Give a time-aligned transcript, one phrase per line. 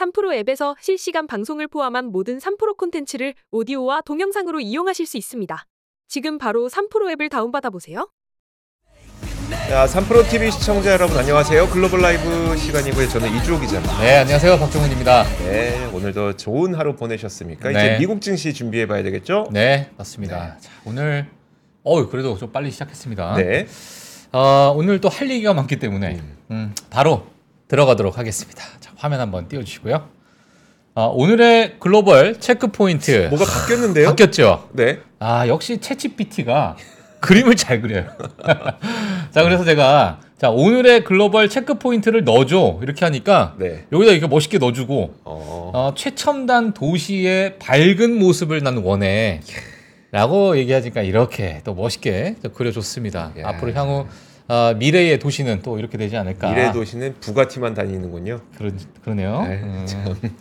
[0.00, 5.66] 3프로 앱에서 실시간 방송을 포함한 모든 3프로 콘텐츠를 오디오와 동영상으로 이용하실 수 있습니다.
[6.08, 8.08] 지금 바로 3프로 앱을 다운받아 보세요.
[9.68, 11.68] 자, 3프로 TV 시청자 여러분 안녕하세요.
[11.68, 13.08] 글로벌 라이브 시간이고요.
[13.08, 14.00] 저는 이주호 기자입니다.
[14.00, 14.58] 네, 안녕하세요.
[14.58, 15.24] 박종훈입니다.
[15.44, 17.70] 네, 오늘도 좋은 하루 보내셨습니까?
[17.70, 17.78] 네.
[17.78, 19.48] 이제 미국 증시 준비해 봐야 되겠죠?
[19.52, 20.56] 네, 맞습니다.
[20.58, 21.26] 자, 오늘
[21.82, 23.34] 어우, 그래도 좀 빨리 시작했습니다.
[23.36, 23.66] 네.
[24.32, 26.20] 어, 오늘 또 할 얘기가 많기 때문에
[26.52, 27.26] 음, 바로
[27.70, 28.64] 들어가도록 하겠습니다.
[28.80, 30.08] 자, 화면 한번 띄워 주시고요.
[30.96, 34.08] 어, 오늘의 글로벌 체크 포인트 뭐가 바뀌었는데요?
[34.08, 34.68] 바뀌었죠.
[34.72, 34.98] 네.
[35.20, 36.76] 아, 역시 채치PT가
[37.20, 38.06] 그림을 잘 그려요.
[39.30, 42.80] 자, 그래서 제가 자, 오늘의 글로벌 체크 포인트를 넣어줘.
[42.82, 43.84] 이렇게 하니까 네.
[43.92, 45.70] 여기다 이렇게 멋있게 넣어주고 어.
[45.72, 49.42] 어, 최첨단 도시의 밝은 모습을 난 원해.
[50.10, 53.32] 라고 얘기하니까 이렇게 또 멋있게 또 그려줬습니다.
[53.36, 53.42] 예.
[53.44, 54.06] 앞으로 향후
[54.50, 56.50] 어, 미래의 도시는 또 이렇게 되지 않을까.
[56.50, 58.40] 미래 도시는 부가티만 다니는군요.
[58.58, 58.72] 그러,
[59.04, 59.44] 그러네요.
[59.46, 59.86] 네, 음,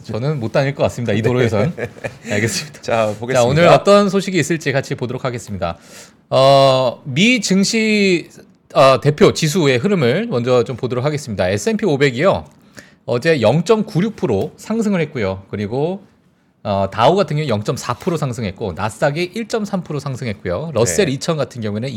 [0.01, 1.13] 저는 못 다닐 것 같습니다.
[1.13, 1.75] 이 도로에선.
[2.31, 2.81] 알겠습니다.
[2.81, 3.33] 자, 보겠습니다.
[3.39, 5.77] 자, 오늘 어떤 소식이 있을지 같이 보도록 하겠습니다.
[6.31, 8.29] 어, 미 증시
[8.73, 11.47] 어, 대표 지수의 흐름을 먼저 좀 보도록 하겠습니다.
[11.47, 12.45] S&P 500이요.
[13.05, 15.43] 어제 0.96% 상승을 했고요.
[15.51, 16.01] 그리고
[16.63, 20.71] 어, 다우 같은 경우 0.4% 상승했고 나스닥이 1.3% 상승했고요.
[20.73, 21.11] 러셀 네.
[21.11, 21.89] 2000 같은 경우에는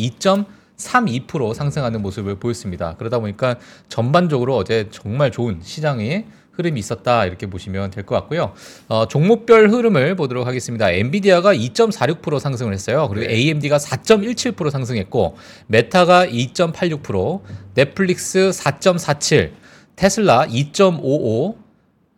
[0.78, 2.96] 2.32% 상승하는 모습을 보였습니다.
[2.98, 3.56] 그러다 보니까
[3.88, 8.52] 전반적으로 어제 정말 좋은 시장의 흐름이 있었다 이렇게 보시면 될 것 같고요.
[8.88, 10.90] 어, 종목별 흐름을 보도록 하겠습니다.
[10.90, 13.08] 엔비디아가 2.46% 상승을 했어요.
[13.08, 13.34] 그리고 네.
[13.34, 15.36] AMD가 4.17% 상승했고
[15.68, 17.40] 메타가 2.86%,
[17.74, 19.52] 넷플릭스 4.47,
[19.96, 21.56] 테슬라 2.55,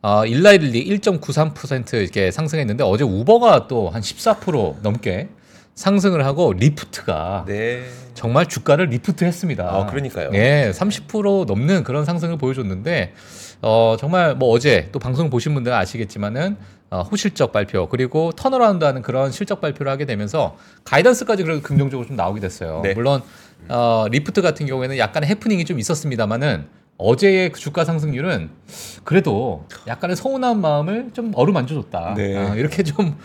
[0.02, 5.28] 어, 일라이들리 1.93% 이렇게 상승했는데 어제 우버가 또 한 14% 넘게
[5.74, 7.84] 상승을 하고 리프트가 네.
[8.14, 9.64] 정말 주가를 lift했습니다.
[9.64, 10.30] 아, 그러니까요.
[10.34, 13.12] 예, 30% 넘는 그런 상승을 보여줬는데
[13.62, 16.56] 어, 정말 뭐 어제 또 방송 보신 분들은 아시겠지만은
[16.90, 22.40] 어, 호실적 발표 그리고 turnaround하는 그런 실적 발표를 하게 되면서 guidance까지 그래도 긍정적으로 좀 나오게
[22.40, 22.82] 됐어요.
[22.84, 22.94] 네.
[22.94, 23.22] 물론
[23.68, 28.50] 어, 리프트 같은 경우에는 약간의 해프닝이 좀 있었습니다만은 어제의 그 주가 상승률은
[29.02, 32.14] 그래도 약간의 서운한 마음을 좀 어루만져줬다.
[32.16, 32.36] 네.
[32.36, 33.16] 아, 이렇게 좀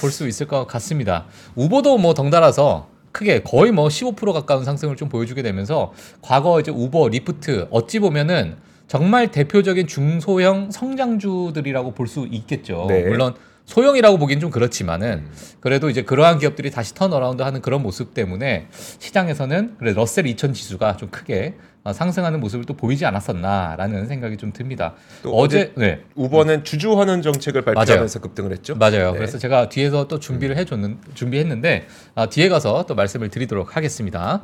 [0.00, 1.26] 볼 수 있을 것 같습니다.
[1.54, 7.08] 우버도 뭐 덩달아서 크게 거의 뭐 15% 가까운 상승을 좀 보여주게 되면서 과거 이제 우버,
[7.08, 8.56] 리프트 어찌 보면은
[8.86, 12.86] 정말 대표적인 중소형 성장주들이라고 볼 수 있겠죠.
[12.88, 13.02] 네.
[13.02, 13.34] 물론
[13.66, 15.26] 소형이라고 보기엔 좀 그렇지만은
[15.60, 18.68] 그래도 이제 그러한 기업들이 다시 turnaround 하는 그런 모습 때문에
[18.98, 24.52] 시장에서는 그래 러셀 2000 지수가 좀 크게 어, 상승하는 모습을 또 보이지 않았었나라는 생각이 좀
[24.52, 24.94] 듭니다.
[25.22, 26.00] 또 어제 네.
[26.14, 28.74] 우버는 주주 환원 정책을 발표하면서 급등을 했죠.
[28.76, 29.12] 맞아요.
[29.12, 29.18] 네.
[29.18, 34.42] 그래서 제가 뒤에서 또 준비를 해줬는 준비했는데 아, 뒤에 가서 또 말씀을 드리도록 하겠습니다.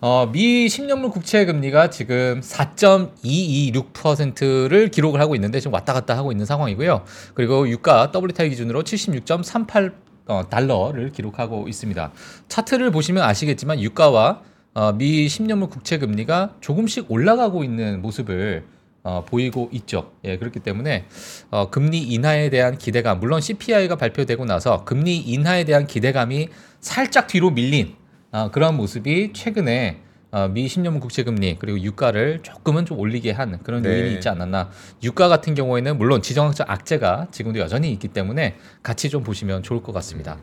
[0.00, 6.44] 어, 미 10년물 국채 금리가 지금 4.226%를 기록을 하고 있는데 지금 왔다 갔다 하고 있는
[6.44, 7.04] 상황이고요.
[7.34, 9.92] 그리고 유가 WTI 기준으로 76.38
[10.26, 12.12] 어, 달러를 기록하고 있습니다.
[12.48, 14.40] 차트를 보시면 아시겠지만 유가와
[14.74, 18.64] 어, 미 10년물 국채 금리가 조금씩 올라가고 있는 모습을
[19.04, 20.12] 어, 보이고 있죠.
[20.24, 21.06] 예, 그렇기 때문에
[21.50, 26.48] 어, 금리 인하에 대한 기대감, 물론 CPI가 발표되고 나서 금리 인하에 대한 기대감이
[26.80, 27.94] 살짝 뒤로 밀린
[28.30, 30.00] 어, 그런 모습이 최근에
[30.30, 33.90] 어, 미 10년물 국채 금리 그리고 유가를 조금은 좀 올리게 한 그런 네.
[33.90, 34.70] 요인이 있지 않았나.
[35.02, 39.92] 유가 같은 경우에는 물론 지정학적 악재가 지금도 여전히 있기 때문에 같이 좀 보시면 좋을 것
[39.92, 40.38] 같습니다.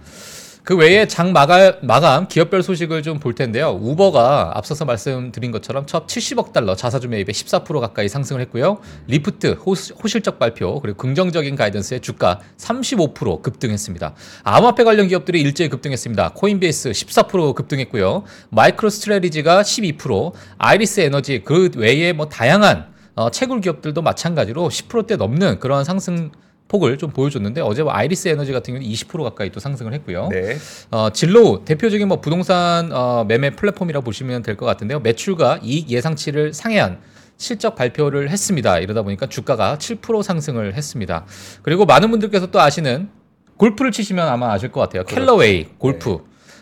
[0.69, 3.71] 그 외에 장 마감, 마감 기업별 소식을 좀 볼 텐데요.
[3.81, 8.77] 우버가 앞서서 말씀드린 것처럼 첫 70억 달러 자사주 매입에 14% 가까이 상승을 했고요.
[9.07, 14.13] 리프트 호, 호실적 발표 그리고 긍정적인 guidance에 주가 35% 급등했습니다.
[14.43, 16.33] 암호화폐 관련 기업들이 일제히 급등했습니다.
[16.35, 18.25] 코인베이스 14% 급등했고요.
[18.51, 25.83] 마이크로스트래티지가 12%, 아이리스 에너지 그 외에 뭐 다양한 어, 채굴 기업들도 마찬가지로 10%대 넘는 그러한
[25.83, 26.29] 상승
[26.69, 30.29] 폭을 좀 보여줬는데 어제 뭐 아이리스 에너지 같은 경우는 20% 가까이 또 상승을 했고요.
[30.31, 30.55] 네.
[30.91, 34.99] 어, 질로우 대표적인 뭐 부동산 어, 매매 플랫폼이라 보시면 될 것 같은데요.
[35.01, 36.99] 매출과 이익 예상치를 상회한
[37.37, 38.79] 실적 발표를 했습니다.
[38.79, 41.25] 이러다 보니까 주가가 7% 상승을 했습니다.
[41.63, 43.09] 그리고 많은 분들께서 또 아시는
[43.57, 45.03] 골프를 치시면 아마 아실 것 같아요.
[45.05, 46.19] 캘러웨이 골프.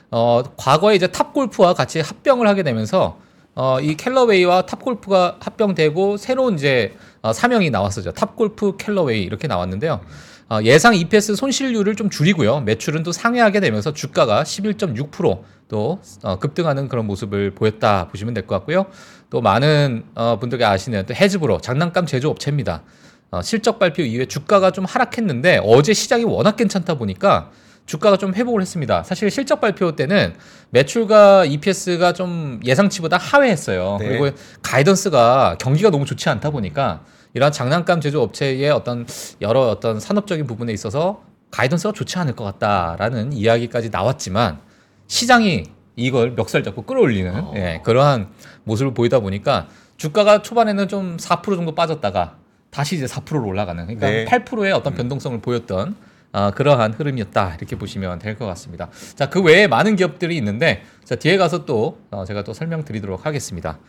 [0.10, 3.20] 어, 과거에 이제 탑 골프와 같이 합병을 하게 되면서
[3.56, 8.12] 어, 이 캘러웨이와 탑 골프가 합병되고 새로운 이제 어, 사명이 나왔었죠.
[8.14, 10.02] 탑 골프 캘러웨이 이렇게 나왔는데요.
[10.50, 12.62] 어, 예상 EPS 손실률을 좀 줄이고요.
[12.62, 18.86] 매출은 또 상회하게 되면서 주가가 11.6%또 어, 급등하는 그런 모습을 보였다 보시면 될 것 같고요.
[19.30, 22.84] 또 많은 어, 분들이 아시는 또 해즈브로 장난감 제조업체입니다.
[23.32, 27.52] 어, 실적 발표 이후에 주가가 좀 하락했는데 어제 시장이 워낙 괜찮다 보니까
[27.88, 29.02] 주가가 좀 회복을 했습니다.
[29.04, 30.36] 사실 실적 발표 때는
[30.70, 33.98] 매출과 EPS가 좀 예상치보다 하회했어요.
[34.00, 34.10] 네.
[34.10, 37.04] 그리고 가이던스가 경기가 너무 좋지 않다 보니까
[37.34, 39.08] 이러한 장난감 제조 업체의 어떤
[39.42, 44.60] 여러 어떤 산업적인 부분에 있어서 가이던스가 좋지 않을 것 같다라는 이야기까지 나왔지만
[45.08, 45.64] 시장이
[45.96, 47.54] 이걸 멱살 잡고 끌어올리는 어.
[47.56, 48.28] 예, 그러한
[48.66, 52.36] 모습을 보이다 보니까 주가가 초반에는 좀 4% 정도 빠졌다가
[52.70, 54.26] 다시 이제 4%로 올라가는 그러니까 네.
[54.26, 55.96] 8%의 어떤 변동성을 보였던
[56.32, 58.90] 아, 그러한 흐름이었다 이렇게 보시면 될 것 같습니다.
[59.16, 63.80] 자 그 외에 많은 기업들이 있는데 자 뒤에 가서 또 어, 제가 또 설명드리도록 하겠습니다.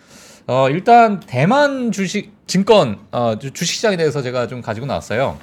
[0.47, 5.39] 어, 일단 대만 주식 증권 어, 주- 주식시장에 대해서 제가 좀 가지고 나왔어요.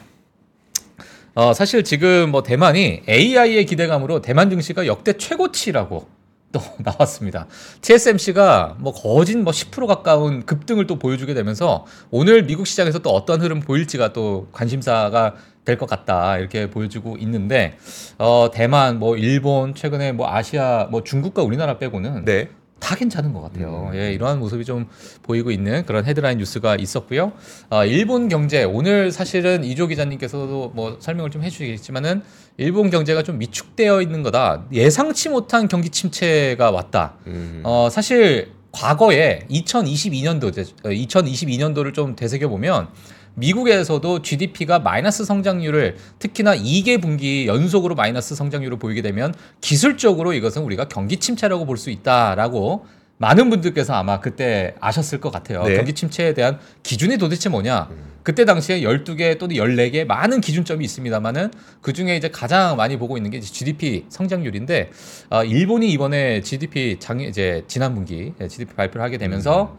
[1.36, 6.08] 어, 사실 지금 뭐 대만이 AI의 기대감으로 대만 증시가 역대 최고치라고
[6.56, 7.48] 또 나왔습니다.
[7.82, 13.42] TSMC가 뭐 거진 뭐 10% 가까운 급등을 또 보여주게 되면서 오늘 미국 시장에서 또 어떤
[13.42, 15.36] 흐름 보일지가 또 관심사가
[15.66, 17.76] 될 것 같다 이렇게 보여주고 있는데
[18.20, 22.50] 어 대만 뭐 일본 최근에 뭐 아시아 뭐 중국과 우리나라 빼고는 네.
[22.80, 23.92] 다 괜찮은 것 같아요.
[23.96, 24.88] 예, 이러한 모습이 좀
[25.24, 27.32] 보이고 있는 그런 헤드라인 뉴스가 있었고요.
[27.70, 32.22] 어, 일본 경제 오늘 사실은 이조 기자님께서도 뭐 설명을 좀 해주시겠지만은
[32.58, 34.66] 일본 경제가 좀 위축되어 있는 거다.
[34.72, 37.16] 예상치 못한 경기 침체가 왔다.
[37.28, 37.62] 음.
[37.64, 40.52] 어, 사실 과거에 2022년도,
[40.84, 42.90] 2022년도를 좀 되새겨 보면
[43.36, 50.88] 미국에서도 GDP가 마이너스 성장률을 특히나 2개 분기 연속으로 마이너스 성장률을 보이게 되면 기술적으로 이것은 우리가
[50.88, 52.86] 경기 침체라고 볼 수 있다라고
[53.18, 55.64] 많은 분들께서 아마 그때 아셨을 것 같아요.
[55.64, 55.76] 네.
[55.76, 57.90] 경기 침체에 대한 기준이 도대체 뭐냐?
[58.24, 61.52] 그때 당시에 12개 또는 14개 많은 기준점이 있습니다만은
[61.82, 64.90] 그 중에 이제 가장 많이 보고 있는 게 GDP 성장률인데
[65.30, 69.78] 어, 일본이 이번에 GDP 장 이제 지난 분기 예, GDP 발표를 하게 되면서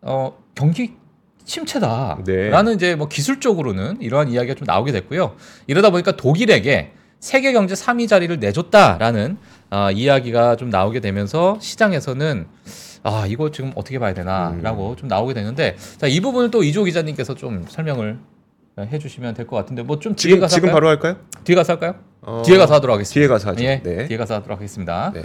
[0.00, 0.94] 어, 경기
[1.44, 2.72] 침체다라는 네.
[2.74, 5.34] 이제 뭐 기술적으로는 이러한 이야기가 좀 나오게 됐고요.
[5.66, 9.36] 이러다 보니까 독일에게 세계 경제 3위 자리를 내줬다라는
[9.70, 12.46] 아, 이야기가 좀 나오게 되면서 시장에서는
[13.04, 17.34] 아 이거 지금 어떻게 봐야 되나라고 좀 나오게 되는데 자 이 부분을 또 이주호 기자님께서
[17.34, 18.18] 좀 설명을
[18.78, 20.72] 해주시면 될 것 같은데 뭐좀 지금 할까요?
[20.72, 21.16] 바로 할까요?
[21.44, 21.94] 뒤에 가서 할까요?
[22.22, 23.14] 어, 뒤에 가서 하도록 하겠습니다.
[23.20, 23.64] 뒤에 가서 하죠.
[23.64, 24.06] 예, 네.
[24.06, 25.12] 뒤에 가서 하도록 하겠습니다.
[25.14, 25.22] 네.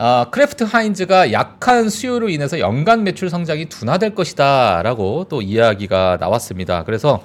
[0.00, 6.84] 아, 크래프트 하인즈가 약한 수요로 인해서 연간 매출 성장이 둔화될 것이다라고 또 이야기가 나왔습니다.
[6.84, 7.24] 그래서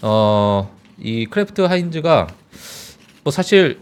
[0.00, 2.26] 어, 이 크래프트 하인즈가
[3.24, 3.78] 뭐 사실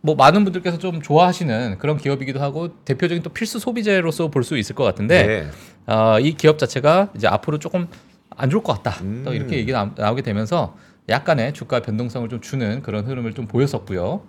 [0.00, 4.74] 뭐 많은 분들께서 좀 좋아하시는 그런 기업이기도 하고 대표적인 또 필수 소비재로서 볼 수 있을
[4.74, 5.46] 것 같은데 네.
[5.86, 7.86] 어, 이 기업 자체가 이제 앞으로 조금
[8.30, 9.00] 안 좋을 것 같다.
[9.04, 9.22] 음.
[9.24, 10.76] 또 이렇게 얘기 나, 나오게 되면서
[11.08, 14.22] 약간의 주가 변동성을 좀 주는 그런 흐름을 좀 보였었고요.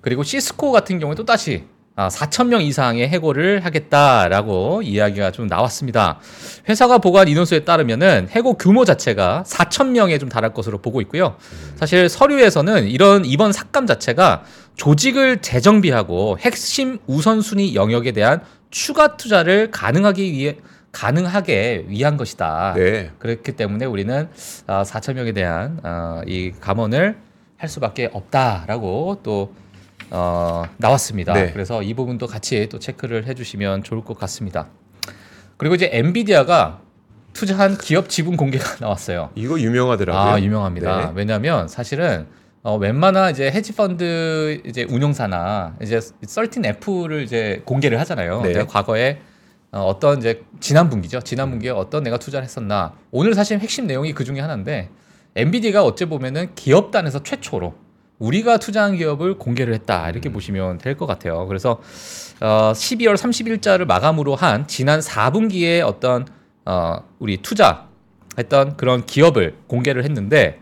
[0.00, 6.18] 그리고 시스코 같은 경우에 또 다시 아, 4천 명 이상의 해고를 하겠다라고 이야기가 좀 나왔습니다.
[6.68, 11.36] 회사가 보고한 인원수에 따르면은 해고 규모 자체가 4천 명에 좀 달할 것으로 보고 있고요.
[11.76, 14.44] 사실 서류에서는 이런 이번 삭감 자체가
[14.74, 20.56] 조직을 재정비하고 핵심 우선순위 영역에 대한 추가 투자를 가능하기 위해
[20.92, 22.74] 가능하게 위한 것이다.
[22.76, 23.10] 네.
[23.18, 24.28] 그렇기 때문에 우리는
[24.66, 27.16] 어, 4천 명에 대한 어, 이 감원을
[27.58, 29.54] 할 수밖에 없다라고 또
[30.10, 31.32] 어, 나왔습니다.
[31.32, 31.52] 네.
[31.52, 34.68] 그래서 이 부분도 같이 또 체크를 해주시면 좋을 것 같습니다.
[35.56, 36.80] 그리고 이제 엔비디아가
[37.32, 39.30] 투자한 기업 지분 공개가 나왔어요.
[39.34, 40.34] 이거 유명하더라고요.
[40.34, 41.06] 아 유명합니다.
[41.06, 41.12] 네.
[41.14, 42.26] 왜냐하면 사실은
[42.62, 48.42] 어, 웬만한 이제 헤지 펀드 이제 운용사나 이제 13F를 이제 공개를 하잖아요.
[48.42, 48.52] 네.
[48.52, 49.20] 내가 과거에
[49.72, 51.20] 어, 어떤 이제 지난 분기죠.
[51.20, 52.94] 지난 분기에 어떤 내가 투자를 했었나.
[53.10, 54.88] 오늘 사실 핵심 내용이 그 중에 하나인데
[55.36, 57.74] 엔비디가 어째 보면은 기업단에서 최초로
[58.18, 61.46] 우리가 투자한 기업을 공개를 했다 이렇게 보시면 될 것 같아요.
[61.46, 61.80] 그래서
[62.40, 66.26] 어, 12월 30일자를 마감으로 한 지난 4분기에 어떤
[66.64, 70.60] 어, 우리 투자했던 그런 기업을 공개를 했는데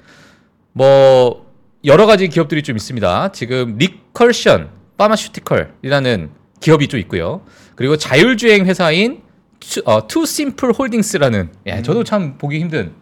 [0.73, 1.46] 뭐
[1.84, 3.32] 여러 가지 기업들이 좀 있습니다.
[3.32, 6.30] 지금 리커전 파마슈티컬이라는
[6.61, 7.42] 기업이 좀 있고요.
[7.76, 9.23] 그리고 자율주행 회사인
[9.61, 12.92] 투, 어, 투 심플 홀딩스라는 예, 저도 참 보기 힘든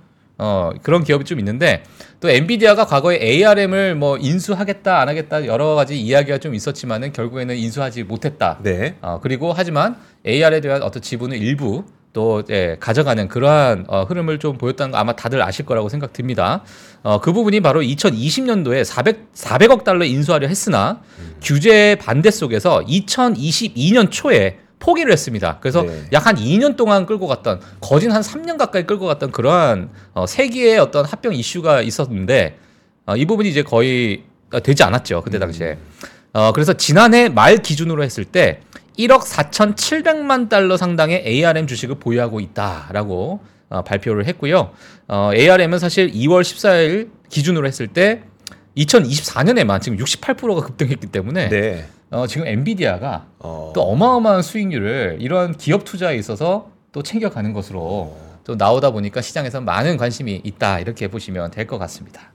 [0.42, 1.84] 어, 그런 기업이 좀 있는데
[2.18, 8.02] 또 엔비디아가 과거에 ARM을 뭐 인수하겠다 안 하겠다 여러 가지 이야기가 좀 있었지만은 결국에는 인수하지
[8.02, 8.58] 못했다.
[8.64, 8.96] 네.
[9.02, 9.96] 어, 그리고 하지만
[10.26, 15.14] AR에 대한 어떤 지분을 일부 또 예, 가져가는 그러한 어, 흐름을 좀 보였다는 거 아마
[15.14, 16.64] 다들 아실 거라고 생각됩니다.
[17.04, 21.00] 어, 그 부분이 바로 2020년도에 400, 400억 달러 인수하려 했으나
[21.40, 25.58] 규제 반대 속에서 2022년 초에 포기를 했습니다.
[25.60, 26.02] 그래서 네.
[26.12, 31.04] 약한 2년 동안 끌고 갔던 거진 한 3년 가까이 끌고 갔던 그러한 어, 세기의 어떤
[31.04, 32.58] 합병 이슈가 있었는데
[33.06, 35.78] 어, 이 부분이 이제 거의 어, 되지 않았죠 그때 당시에.
[36.32, 38.60] 어, 그래서 지난해 말 기준으로 했을 때
[38.98, 44.72] 1억 4,700만 달러 상당의 ARM 주식을 보유하고 있다라고 어, 발표를 했고요.
[45.06, 48.22] 어, ARM은 사실 2월 14일 기준으로 했을 때
[48.76, 51.86] 2024년에만 지금 68%가 급등했기 때문에 네.
[52.12, 53.72] 어, 지금 엔비디아가 어.
[53.74, 59.96] 또 어마어마한 수익률을 이런 기업 투자에 있어서 또 챙겨가는 것으로 또 나오다 보니까 시장에서 많은
[59.96, 62.32] 관심이 있다 이렇게 보시면 될 것 같습니다.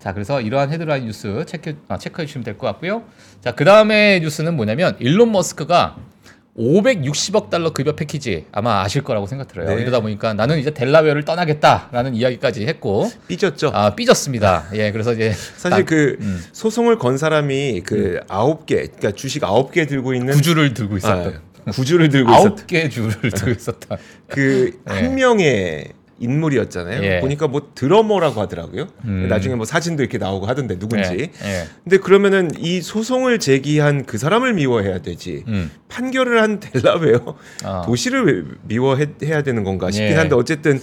[0.00, 3.04] 자, 그래서 이러한 헤드라인 뉴스 체크 아, 체크해 주시면 될 것 같고요.
[3.40, 5.96] 자, 그 다음에 뉴스는 뭐냐면 일론 머스크가
[6.56, 9.74] 560억 달러 급여 패키지 아마 아실 거라고 생각 들어요.
[9.74, 9.82] 네.
[9.82, 13.72] 이러다 보니까 나는 이제 델라웨어를 떠나겠다라는 이야기까지 했고 삐졌죠.
[13.74, 14.66] 아 삐졌습니다.
[14.74, 16.44] 예, 그래서 이제 사실 딱그 음.
[16.52, 21.40] 소송을 건 사람이 그 아홉 개, 그러니까 주식 아홉 개 들고 있는 구주를 들고 있었던
[21.66, 24.94] 아, 구주를 들고 있었던 아홉 개 줄을 들고 있었던 그 네.
[24.94, 27.02] 한 명의 인물이었잖아요.
[27.02, 27.20] 예.
[27.20, 28.86] 보니까 뭐 드러머라고 하더라고요.
[29.04, 29.26] 음.
[29.28, 31.10] 나중에 뭐 사진도 이렇게 나오고 하던데 누군지.
[31.12, 31.64] 예, 예.
[31.82, 35.44] 근데 그러면은 이 소송을 제기한 그 사람을 미워해야 되지.
[35.48, 35.70] 음.
[35.88, 37.82] 판결을 한 델라웨어 아.
[37.84, 40.16] 도시를 왜 미워해야 되는 건가 싶긴 예.
[40.16, 40.80] 한데 어쨌든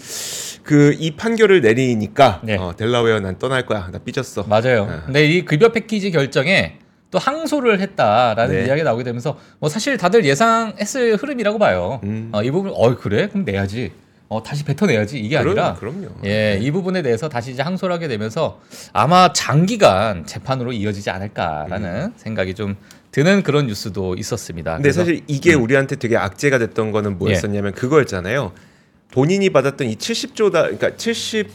[0.64, 2.56] 그 이 판결을 내리니까 네.
[2.58, 3.90] 어, 델라웨어 난 떠날 거야.
[3.92, 4.44] 나 삐졌어.
[4.44, 4.88] 맞아요.
[4.90, 5.04] 아.
[5.06, 6.78] 근데 이 급여 패키지 결정에
[7.10, 8.68] 또 항소를 했다라는 네.
[8.68, 12.00] 이야기가 나오게 되면서 뭐 사실 다들 예상했을 흐름이라고 봐요.
[12.04, 12.30] 음.
[12.32, 13.92] 어, 이 부분 어 그래 그럼 내야지.
[14.32, 16.08] 어 다시 뱉어내야지 이게 그럼, 아니라 그럼요.
[16.24, 18.62] 예, 이 부분에 대해서 다시 이제 항소를 하게 되면서
[18.94, 22.78] 아마 장기간 재판으로 이어지지 않을까라는 생각이 좀
[23.12, 24.76] 드는 그런 뉴스도 있었습니다.
[24.78, 27.16] 근데 그래서- 사실 이게 우리한테 되게 악재가 됐던 거는 예.
[27.16, 28.54] 뭐였었냐면 그거였잖아요.
[29.12, 31.50] 본인이 받았던 이 70조 다 그러니까 70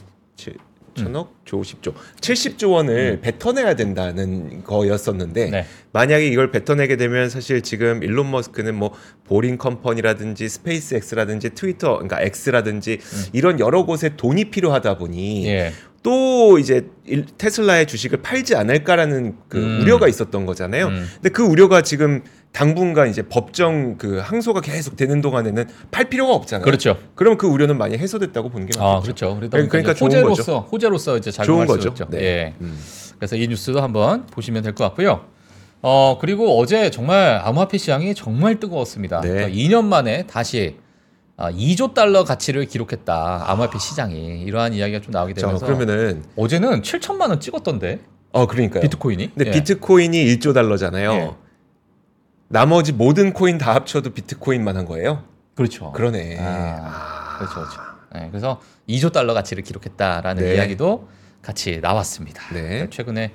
[0.96, 5.50] 천억 조 10조 70조 원을 뱉어내야 된다는 거였었는데 음.
[5.50, 5.64] 네.
[5.92, 8.92] 만약에 이걸 뱉어내게 되면 사실 지금 일론 머스크는 뭐
[9.24, 12.98] 보링 컴퍼니라든지 스페이스X라든지 트위터 그러니까 X라든지
[13.32, 15.48] 이런 여러 곳에 돈이 필요하다 보니 음.
[15.48, 15.72] 예.
[16.06, 19.80] 또 이제 일- 테슬라의 주식을 팔지 않을까라는 그 음.
[19.82, 20.86] 우려가 있었던 거잖아요.
[20.86, 21.04] 음.
[21.14, 22.22] 근데 그 우려가 지금
[22.52, 26.64] 당분간 이제 법정 그 항소가 계속 되는 동안에는 팔 필요가 없잖아요.
[26.64, 26.96] 그렇죠.
[27.16, 28.88] 그럼 그 우려는 많이 해소됐다고 보는 게 맞죠.
[28.88, 29.34] 아, 그렇죠.
[29.34, 32.04] 보니까 그러니까 좋은 호재로서 호재로서 이제 작용할 좋은 수 거죠.
[32.04, 32.16] 있죠.
[32.16, 32.22] 네.
[32.25, 32.54] 예.
[32.60, 32.78] 음.
[33.18, 35.25] 그래서 이 뉴스도 한번 보시면 될 것 같고요.
[35.82, 39.22] 어 그리고 어제 정말 암호화폐 시장이 정말 뜨거웠습니다.
[39.22, 39.28] 네.
[39.28, 40.76] 그러니까 2년 만에 다시
[41.38, 43.50] 아, 2조 달러 가치를 기록했다.
[43.50, 48.00] 암호화폐 시장이 이러한 이야기가 좀 나오게 자, 되면서 그러면은 어제는 7천만 원 찍었던데
[48.33, 48.81] 어 그러니까요.
[48.83, 49.35] 비트코인이.
[49.35, 49.50] 근데 예.
[49.52, 51.12] 비트코인이 1조 달러잖아요.
[51.12, 51.31] 예.
[52.49, 55.25] 나머지 모든 코인 다 합쳐도 비트코인만 한 거예요.
[55.55, 55.93] 그렇죠.
[55.93, 56.38] 그러네.
[56.38, 57.38] 아, 아.
[57.38, 57.81] 그렇죠, 그렇죠.
[58.14, 60.55] 네, 그래서 2조 달러 가치를 기록했다라는 네.
[60.55, 61.09] 이야기도
[61.43, 62.43] 같이 나왔습니다.
[62.55, 62.88] 네.
[62.90, 63.33] 최근에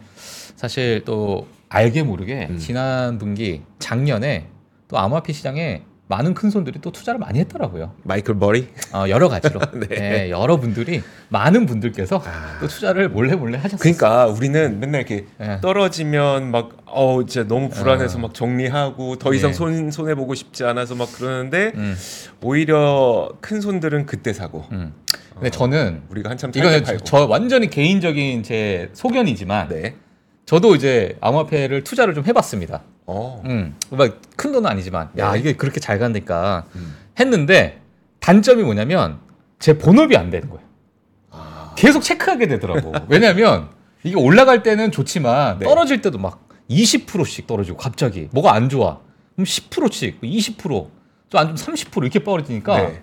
[0.55, 2.57] 사실 또 알게 모르게 음.
[2.57, 4.49] 지난 분기 작년에
[4.87, 7.93] 또 암호화폐 시장에 많은 큰 손들이 또 투자를 많이 했더라고요.
[8.03, 8.67] 마이클 버리.
[8.91, 9.87] 어, 여러 가지로 네.
[9.87, 12.57] 네, 여러 분들이 많은 분들께서 아.
[12.59, 13.79] 또 투자를 몰래 몰래 하셨어요.
[13.79, 15.59] 그러니까 우리는 맨날 이렇게 예.
[15.61, 18.21] 떨어지면 막 어우 진짜 너무 불안해서 어.
[18.21, 19.53] 막 정리하고 더 이상 예.
[19.53, 21.95] 손 손해 보고 싶지 않아서 막 그러는데 음,
[22.43, 24.93] 오히려 큰 손들은 그때 사고 음.
[25.33, 27.03] 근데 저는 우리가 한참 이거는 팔고.
[27.05, 29.95] 저 완전히 개인적인 제 소견이지만 네.
[30.51, 32.81] 저도 이제 암호화폐를 투자를 좀 해봤습니다.
[33.05, 33.41] 어.
[33.45, 35.39] 음, 막큰 돈은 아니지만 야 네.
[35.39, 36.93] 이게 그렇게 잘 간다니까 음.
[37.17, 37.79] 했는데
[38.19, 39.19] 단점이 뭐냐면
[39.59, 40.65] 제 본업이 안 되는 거예요.
[41.29, 41.73] 아.
[41.77, 42.91] 계속 체크하게 되더라고.
[43.07, 43.69] 왜냐면
[44.03, 45.65] 이게 올라갈 때는 좋지만 네.
[45.65, 48.99] 떨어질 때도 막 20%씩 떨어지고 갑자기 뭐가 안 좋아.
[49.35, 50.89] 그럼 10%씩 20%좀
[51.33, 53.01] 안 좋으면 30% 이렇게 떨어지니까 네.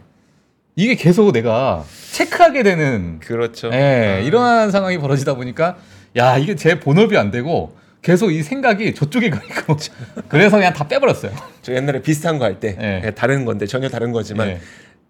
[0.76, 3.70] 이게 계속 내가 체크하게 되는 그렇죠.
[3.72, 4.18] 예, 아.
[4.18, 5.78] 이러한 상황이 벌어지다 보니까
[6.16, 9.76] 야 이게 제 본업이 안 되고 계속 이 생각이 저쪽에 가 있고
[10.28, 11.32] 그래서 그냥 다 빼버렸어요.
[11.62, 13.10] 저 옛날에 비슷한 거 할때 예.
[13.10, 14.60] 다른 건데 전혀 다른 거지만 예,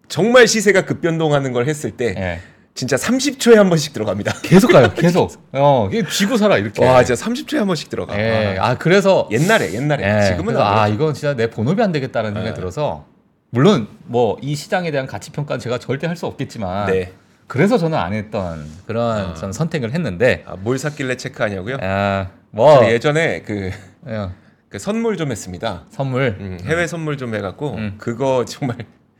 [0.08, 2.40] 정말 시세가 급변동하는 걸 했을 때 예.
[2.74, 4.34] 진짜 30초에 한 번씩 들어갑니다.
[4.42, 4.92] 계속 가요.
[4.94, 5.32] 계속.
[5.52, 6.84] 어, 이게 쥐고 살아 이렇게.
[6.84, 8.16] 와, 진짜 30초에 한 번씩 들어가.
[8.18, 8.56] 예.
[8.58, 8.68] 아.
[8.70, 10.94] 아 그래서 옛날에 옛날에 예, 지금은 아 그러죠.
[10.94, 12.54] 이건 진짜 내 본업이 안 되겠다는 생각이 예.
[12.54, 13.04] 들어서
[13.50, 17.12] 물론 뭐 이 시장에 대한 가치 평가는 제가 절대 할 수 없겠지만 네.
[17.48, 19.34] 그래서 저는 안 했던 그런 아.
[19.34, 21.78] 전 선택을 했는데 아, 뭘 샀길래 체크하냐고요?
[21.80, 23.70] 아, 뭐저 예전에 그,
[24.06, 24.28] 예,
[24.68, 25.86] 그 선물 좀 했습니다.
[25.90, 27.94] 선물 음, 해외 선물 좀 해갖고 음.
[27.98, 28.76] 그거 정말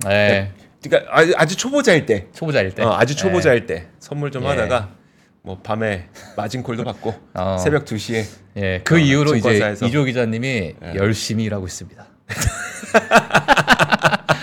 [0.06, 3.16] 예, 그러니까 아주, 아주 초보자일 때, 초보자일 때 어, 아주 예.
[3.16, 4.48] 초보자일 때 선물 좀 예.
[4.48, 4.90] 하다가
[5.40, 7.56] 뭐 밤에 마진콜도 받고 어.
[7.58, 8.24] 새벽 2시에
[8.58, 9.74] 예, 그 어, 이후로 이제.
[9.82, 10.94] 이조 기자님이 예.
[10.96, 12.06] 열심히 일하고 있습니다.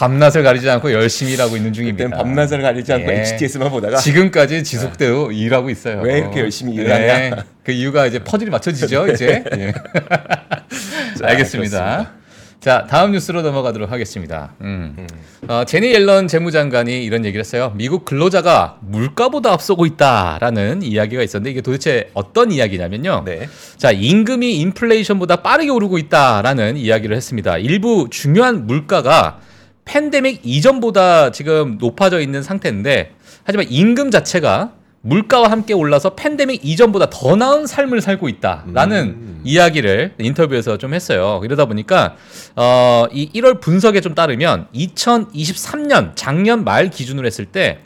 [0.00, 2.16] 밤낮을 가리지 않고 열심히 일하고 있는 중입니다.
[2.16, 3.20] 밤낮을 가리지 않고 예.
[3.20, 6.00] HTS만 보다가 지금까지 지속되어 일하고 있어요.
[6.00, 6.82] 왜 이렇게 열심히 예.
[6.82, 7.44] 일하냐?
[7.62, 9.44] 그 이유가 이제 퍼즐이 맞춰지죠, 이제.
[9.58, 9.72] 예.
[11.18, 12.12] 자, 알겠습니다.
[12.60, 14.54] 자, 다음 뉴스로 넘어가도록 하겠습니다.
[14.62, 14.94] 음.
[14.98, 15.06] 음.
[15.50, 17.74] 어, 제니 옐런 재무장관이 이런 얘기를 했어요.
[17.76, 23.24] 미국 근로자가 물가보다 앞서고 있다라는 이야기가 있었는데 이게 도대체 어떤 이야기냐면요.
[23.26, 23.48] 네.
[23.76, 27.58] 자, 임금이 인플레이션보다 빠르게 오르고 있다라는 이야기를 했습니다.
[27.58, 29.40] 일부 중요한 물가가
[29.84, 34.72] 팬데믹 이전보다 지금 높아져 있는 상태인데 하지만 임금 자체가
[35.02, 39.40] 물가와 함께 올라서 팬데믹 이전보다 더 나은 삶을 살고 있다라는 음.
[39.44, 41.40] 이야기를 인터뷰에서 좀 했어요.
[41.42, 42.16] 이러다 보니까
[42.54, 47.78] 어, 이 1월 분석에 좀 따르면 2023년 작년 말 기준으로 했을 때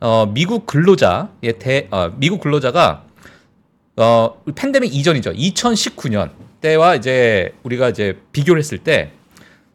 [0.00, 3.04] 어, 미국 근로자의 대 어, 미국 근로자가
[3.96, 5.32] 어, 팬데믹 이전이죠.
[5.32, 6.30] 2019년
[6.60, 9.10] 때와 이제 우리가 이제 비교를 했을 때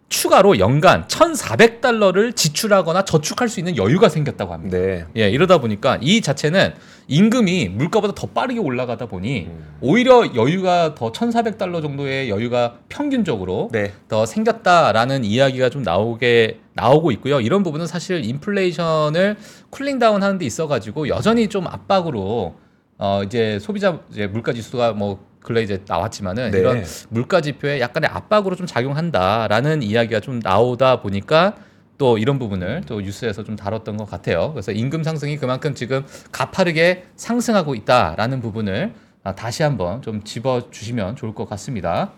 [0.10, 4.78] 추가로 연간 1,400달러를 지출하거나 저축할 수 있는 여유가 생겼다고 합니다.
[4.78, 5.06] 네.
[5.18, 6.74] 예, 이러다 보니까 이 자체는
[7.08, 9.66] 임금이 물가보다 더 빠르게 올라가다 보니 음.
[9.82, 13.92] 오히려 여유가 더 1,400달러 정도의 여유가 평균적으로 네.
[14.08, 17.42] 더 생겼다라는 이야기가 좀 나오게 나오고 있고요.
[17.42, 19.36] 이런 부분은 사실 인플레이션을
[19.72, 22.56] cooling down 하는 데 있어 가지고 여전히 좀 압박으로
[23.00, 26.60] 어 이제 소비자 이제 물가 지수가 뭐 근래 이제 나왔지만은 네.
[26.60, 31.56] 이런 물가 지표에 약간의 압박으로 좀 작용한다라는 이야기가 좀 나오다 보니까
[31.98, 34.52] 또 이런 부분을 또 뉴스에서 좀 다뤘던 것 같아요.
[34.52, 38.92] 그래서 임금 상승이 그만큼 지금 가파르게 상승하고 있다라는 부분을
[39.24, 42.12] 아, 다시 한번 좀 짚어 주시면 좋을 것 같습니다.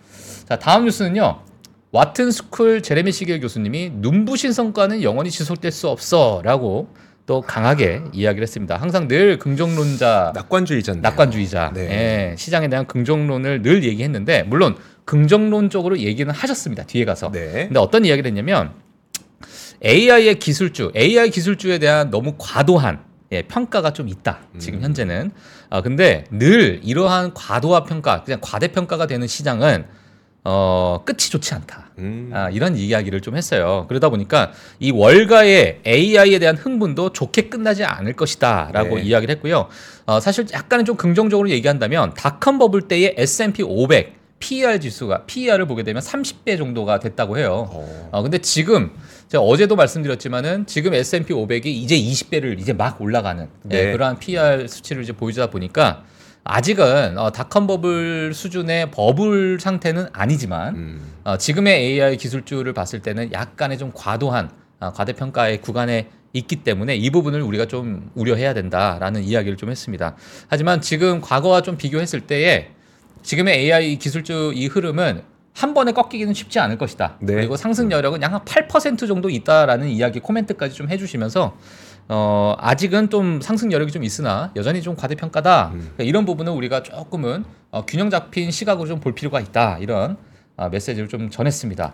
[0.48, 1.42] 자, 다음 뉴스는요.
[1.92, 6.90] 와튼 스쿨 제레미 시겔 교수님이 눈부신 성과는 영원히 지속될 수 없어라고
[7.30, 8.78] 또 강하게 이야기를 했습니다.
[8.78, 11.08] 항상 늘 긍정론자 낙관주의자인데.
[11.08, 11.74] 낙관주의자.
[11.76, 11.82] 네.
[12.32, 16.86] 예, 시장에 대한 긍정론을 늘 얘기했는데 물론 긍정론적으로 얘기는 하셨습니다.
[16.86, 17.30] 뒤에 가서.
[17.32, 17.68] 네.
[17.68, 18.72] 근데 어떤 이야기를 했냐면
[19.86, 24.40] AI의 기술주, AI 기술주에 대한 너무 과도한 예, 평가가 좀 있다.
[24.58, 24.86] 지금 음.
[24.86, 25.30] 현재는.
[25.70, 29.86] 아 근데 늘 이러한 과도화 평가, 그냥 과대 평가가 되는 시장은
[30.44, 31.90] 어 끝이 좋지 않다.
[32.00, 32.32] 음.
[32.34, 33.86] 아, 이런 이야기를 좀 했어요.
[33.90, 39.04] 그러다 보니까 이 월가의 AI에 대한 흥분도 좋게 끝나지 않을 것이다 라고 네.
[39.04, 39.68] 이야기를 했고요.
[40.06, 45.84] 어, 사실 약간은 좀 긍정적으로 얘기한다면 닷컴 버블 때의 S&P 500 PER 지수가 PER을 보게
[45.84, 47.70] 되면 30배 정도가 됐다고 해요.
[47.70, 48.10] 어.
[48.12, 48.92] 어, 근데 지금
[49.28, 53.92] 제가 어제도 말씀드렸지만은 지금 S&P 500이 이제 20배를 이제 막 올라가는 예, 네.
[53.92, 56.04] 그러한 PER 수치를 이제 보여주다 보니까
[56.50, 61.12] 아직은 어, 닷컴 버블 수준의 버블 상태는 아니지만 음.
[61.24, 67.12] 어, 지금의 AI 기술주를 봤을 때는 약간의 좀 과도한 아, 과대평가의 구간에 있기 때문에 이
[67.12, 70.16] 부분을 우리가 좀 우려해야 된다라는 이야기를 좀 했습니다.
[70.48, 72.72] 하지만 지금 과거와 좀 비교했을 때에
[73.22, 75.22] 지금의 AI 기술주 이 흐름은
[75.54, 77.18] 한 번에 꺾이기는 쉽지 않을 것이다.
[77.22, 77.34] 네.
[77.36, 81.58] 그리고 상승 여력은 약 한 8% 정도 있다라는 이야기 코멘트까지 좀 해주시면서
[82.12, 85.68] 어, 아직은 좀 상승 여력이 좀 있으나 여전히 좀 과대평가다.
[85.74, 85.80] 음.
[85.80, 89.78] 그러니까 이런 부분은 우리가 조금은 어, 균형 잡힌 시각으로 좀 볼 필요가 있다.
[89.80, 90.18] 이런
[90.58, 91.94] 아, 메시지를 좀 전했습니다.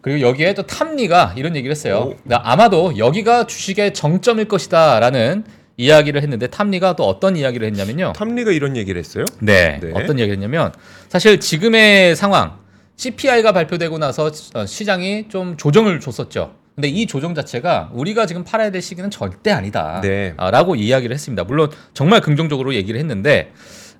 [0.00, 2.14] 그리고 여기에 또 탐리가 이런 얘기를 했어요.
[2.30, 5.44] 아마도 여기가 주식의 정점일 것이다라는
[5.76, 8.12] 이야기를 했는데 탐리가 또 어떤 이야기를 했냐면요.
[8.16, 9.24] 탐리가 이런 얘기를 했어요?
[9.40, 9.78] 네.
[9.82, 9.90] 네.
[9.90, 10.72] 어떤 이야기를 했냐면
[11.08, 12.58] 사실 지금의 상황
[12.96, 16.54] CPI가 발표되고 나서 어, 시장이 좀 조정을 줬었죠.
[16.76, 20.02] 근데 이 조정 자체가 우리가 지금 팔아야 될 시기는 절대 아니다.
[20.02, 20.34] 네.
[20.36, 21.42] 아, 라고 이야기를 했습니다.
[21.44, 23.50] 물론 정말 긍정적으로 얘기를 했는데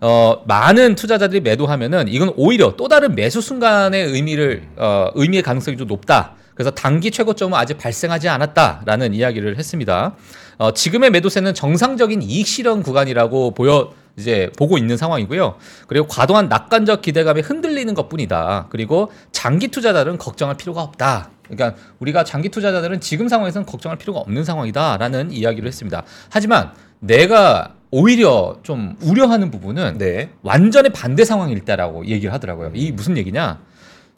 [0.03, 5.89] 어, 많은 투자자들이 매도하면은 이건 오히려 또 다른 매수 순간의 의미를 어, 의미의 가능성이 좀
[5.89, 6.35] 높다.
[6.55, 10.15] 그래서 단기 최고점은 아직 발생하지 않았다라는 이야기를 했습니다.
[10.59, 15.57] 어, 지금의 매도세는 정상적인 이익 실현 구간이라고 보여 이제 보고 있는 상황이고요.
[15.87, 18.69] 그리고 과도한 낙관적 기대감에 흔들리는 것뿐이다.
[18.71, 21.31] 그리고 장기 투자자들은 걱정할 필요가 없다.
[21.49, 26.03] 그러니까 우리가 장기 투자자들은 지금 상황에서는 걱정할 필요가 없는 상황이다라는 이야기를 했습니다.
[26.31, 30.31] 하지만 내가 오히려 좀 우려하는 부분은 네.
[30.43, 32.73] 완전히 반대 상황일 때라고 얘기를 하더라고요.
[32.75, 33.61] 이 무슨 얘기냐?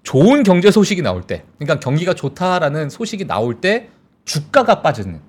[0.02, 3.88] 좋은 경제 소식이 나올 때, 그러니까 경기가 좋다라는 소식이 나올 때
[4.24, 5.20] 주가가 빠지는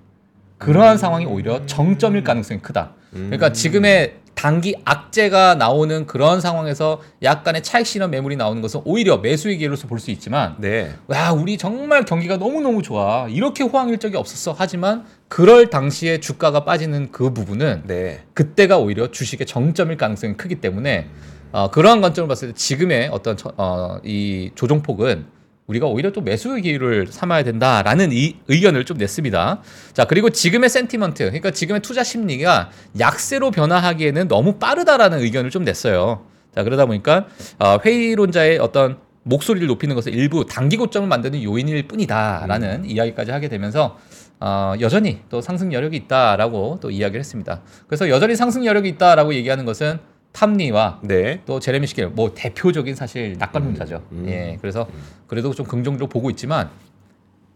[0.58, 2.94] 그러한 상황이 오히려 정점일 가능성이 크다.
[3.12, 9.58] 그러니까 지금의 단기 악재가 나오는 그런 상황에서 약간의 차익 실현 매물이 나오는 것은 오히려 매수의
[9.58, 10.94] 기회로서 볼 수 있지만 네.
[11.12, 13.28] 야, 우리 정말 경기가 너무너무 좋아.
[13.28, 14.56] 이렇게 호황일 적이 없었어.
[14.58, 18.22] 하지만 그럴 당시에 주가가 빠지는 그 부분은 네.
[18.34, 21.10] 그때가 오히려 주식의 정점일 가능성이 크기 때문에
[21.52, 25.26] 어, 그러한 관점을 봤을 때 지금의 어떤 처- 어, 이 조정폭은
[25.70, 29.62] 우리가 오히려 또 매수의 기회를 삼아야 된다라는 이 의견을 좀 냈습니다.
[29.94, 36.26] 자 그리고 지금의 센티먼트, 그러니까 지금의 투자 심리가 약세로 변화하기에는 너무 빠르다라는 의견을 좀 냈어요.
[36.56, 37.28] 자 그러다 보니까
[37.60, 44.00] 어, 회의론자의 어떤 목소리를 높이는 것은 일부 단기 고점을 만드는 요인일 뿐이다라는 이야기까지 하게 되면서
[44.40, 47.62] 어, 여전히 또 상승 여력이 있다라고 또 이야기를 했습니다.
[47.86, 50.00] 그래서 여전히 상승 여력이 있다라고 얘기하는 것은
[50.32, 51.42] 탐리와 네.
[51.46, 54.04] 또 제레미 시겔 뭐 대표적인 사실 낙관론자죠.
[54.12, 54.26] 음.
[54.28, 54.88] 예, 그래서
[55.28, 56.70] 그래도 좀 긍정적으로 보고 있지만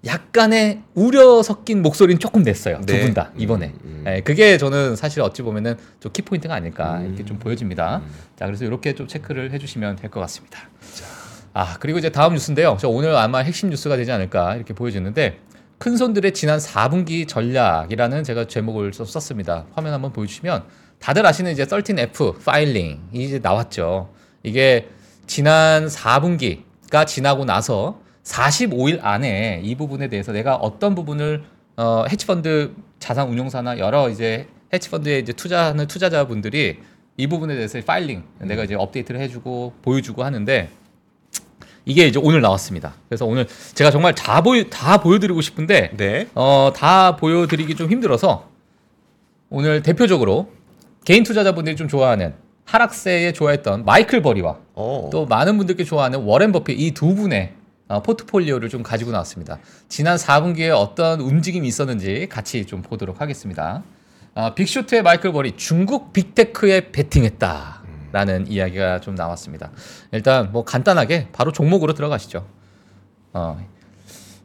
[0.05, 2.81] 약간의 우려 섞인 목소리는 조금 냈어요.
[2.85, 3.01] 두 네.
[3.05, 3.67] 분다 이번에.
[3.67, 4.03] 음, 음.
[4.07, 7.07] 예, 그게 저는 사실 어찌 보면은 좀 키포인트가 아닐까 음.
[7.07, 8.01] 이렇게 좀 보여집니다.
[8.35, 10.59] 자, 그래서 이렇게 좀 체크를 해주시면 될 것 같습니다.
[11.53, 12.77] 아 그리고 이제 다음 뉴스인데요.
[12.81, 15.39] 저 오늘 아마 핵심 뉴스가 되지 않을까 이렇게 보여지는데
[15.77, 19.65] 큰 손들의 지난 4분기 전략이라는 제가 제목을 써- 썼습니다.
[19.73, 20.63] 화면 한번 보여주시면
[21.03, 24.07] 다들 아시는 이제 13F filing이 이제 나왔죠.
[24.41, 24.87] 이게
[25.27, 31.43] 지난 4분기가 지나고 나서 45일 안에 이 부분에 대해서 내가 어떤 부분을
[31.75, 36.79] 어, 헤지펀드 자산 운용사나 여러 이제 헤지펀드에 이제 투자하는 투자자분들이
[37.17, 40.69] 이 부분에 대해서 filing 내가 이제 업데이트를 해주고 보여주고 하는데
[41.83, 42.93] 이게 이제 오늘 나왔습니다.
[43.09, 46.29] 그래서 오늘 제가 정말 다 보여 다 보여드리고 싶은데 네.
[46.33, 48.47] 어, 다 보여드리기 좀 힘들어서
[49.49, 50.62] 오늘 대표적으로
[51.05, 52.33] 개인 투자자분들이 좀 좋아하는
[52.65, 55.09] 하락세에 좋아했던 마이클 버리와 어.
[55.11, 57.53] 또 많은 분들께 좋아하는 워렌 버핏 이 두 분의
[57.89, 59.59] 어, 포트폴리오를 좀 가지고 나왔습니다.
[59.89, 63.83] 지난 4분기에 어떤 움직임이 있었는지 같이 좀 보도록 하겠습니다.
[64.33, 69.71] 어, 빅쇼트의 마이클 버리 중국 빅테크에 베팅했다 라는 이야기가 좀 나왔습니다.
[70.11, 72.47] 일단 뭐 간단하게 바로 종목으로 들어가시죠.
[73.33, 73.63] 어,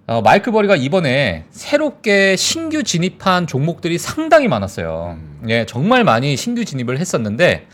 [0.08, 5.18] 어, 마이클 버리가 이번에 새롭게 신규 진입한 종목들이 상당히 많았어요.
[5.50, 7.66] 예, 정말 많이 신규 진입을 했었는데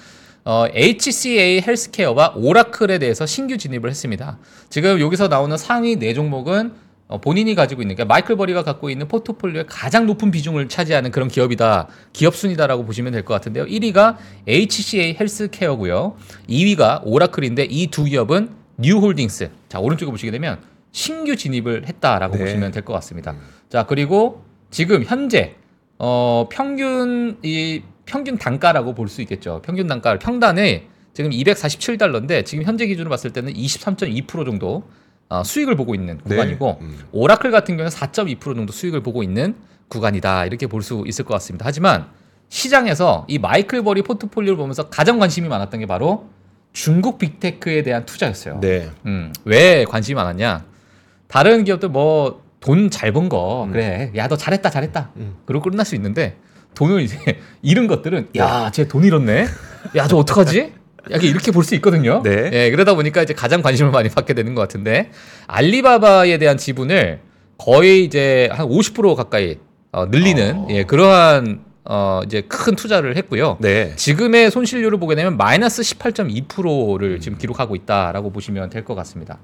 [0.44, 4.38] 어, HCA 헬스케어와 오라클에 대해서 신규 진입을 했습니다.
[4.68, 6.72] 지금 여기서 나오는 상위 네 종목은
[7.06, 11.28] 어, 본인이 가지고 있는 그러니까 마이클 버리가 갖고 있는 포트폴리오의 가장 높은 비중을 차지하는 그런
[11.28, 11.86] 기업이다.
[12.12, 13.66] 기업 순이다라고 보시면 될 것 같은데요.
[13.66, 14.16] 1위가
[14.48, 16.16] HCA 헬스케어고요.
[16.50, 19.50] 2위가 오라클인데 이 두 기업은 뉴홀딩스.
[19.68, 20.58] 자, 오른쪽에 보시게 되면
[20.98, 22.44] 신규 진입을 했다라고 네.
[22.44, 23.34] 보시면 될 것 같습니다.
[23.68, 25.56] 자, 그리고 지금 현재
[25.98, 29.60] 어, 평균 이 평균 단가라고 볼 수 있겠죠.
[29.64, 34.84] 평균 단가 평단에 지금 247달러인데 지금 현재 기준으로 봤을 때는 23.2% 정도
[35.28, 36.36] 어, 수익을 보고 있는 네.
[36.36, 36.98] 구간이고 음.
[37.10, 39.56] 오라클 같은 경우는 4.2% 정도 수익을 보고 있는
[39.88, 41.66] 구간이다 이렇게 볼 수 있을 것 같습니다.
[41.66, 42.06] 하지만
[42.50, 46.28] 시장에서 이 마이클 버리 포트폴리오를 보면서 가장 관심이 많았던 게 바로
[46.72, 48.60] 중국 빅테크에 대한 투자였어요.
[48.60, 48.90] 네.
[49.06, 50.64] 음, 왜 관심이 많았냐?
[51.34, 53.72] 다른 기업들 뭐 돈 잘 번거 음.
[53.72, 55.34] 그래 야 너 잘했다 잘했다 음.
[55.44, 56.36] 그러고 끝날 수 있는데
[56.74, 57.18] 돈을 이제
[57.62, 59.46] 잃은 것들은 야 쟤 돈 잃었네
[59.96, 60.72] 야 저 어떡하지?
[61.10, 62.22] 약간 이렇게 볼 수 있거든요.
[62.22, 62.48] 네.
[62.54, 65.10] 예, 그러다 보니까 이제 가장 관심을 많이 받게 되는 것 같은데
[65.48, 67.20] 알리바바에 대한 지분을
[67.58, 69.58] 거의 이제 한 50% 가까이
[69.92, 70.66] 어, 늘리는 어.
[70.70, 73.58] 예, 그러한 어, 이제 큰 투자를 했고요.
[73.60, 73.94] 네.
[73.96, 79.38] 지금의 손실률을 보게 되면 마이너스 18.2%를 지금 기록하고 있다라고 보시면 될 것 같습니다.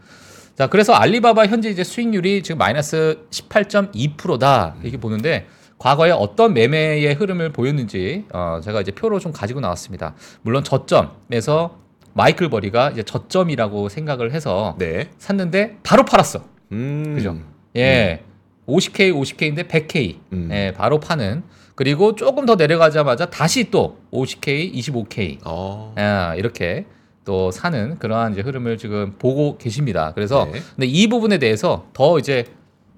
[0.57, 5.47] 자, 그래서 알리바바 현재 이제 수익률이 지금 마이너스 18.2%다 이렇게 보는데
[5.79, 10.15] 과거에 어떤 매매의 흐름을 보였는지 어, 제가 이제 표로 좀 가지고 나왔습니다.
[10.43, 11.79] 물론 저점에서
[12.13, 15.09] 마이클 버리가 이제 저점이라고 생각을 해서 네.
[15.19, 16.45] 샀는데 바로 팔았어.
[16.73, 17.15] 음.
[17.15, 17.39] 그죠?
[17.77, 18.23] 예.
[18.67, 20.17] 50K, 50K인데 100K.
[20.33, 20.49] 음.
[20.53, 21.43] 예, 바로 파는.
[21.75, 25.39] 그리고 조금 더 내려가자마자 다시 또 50K, 25K.
[25.47, 25.95] 어.
[25.97, 26.85] 아, 이렇게
[27.31, 30.11] 또 사는 그러한 이제 흐름을 지금 보고 계십니다.
[30.17, 30.61] 그래서 네.
[30.75, 32.45] 근데 이 부분에 대해서 더 이제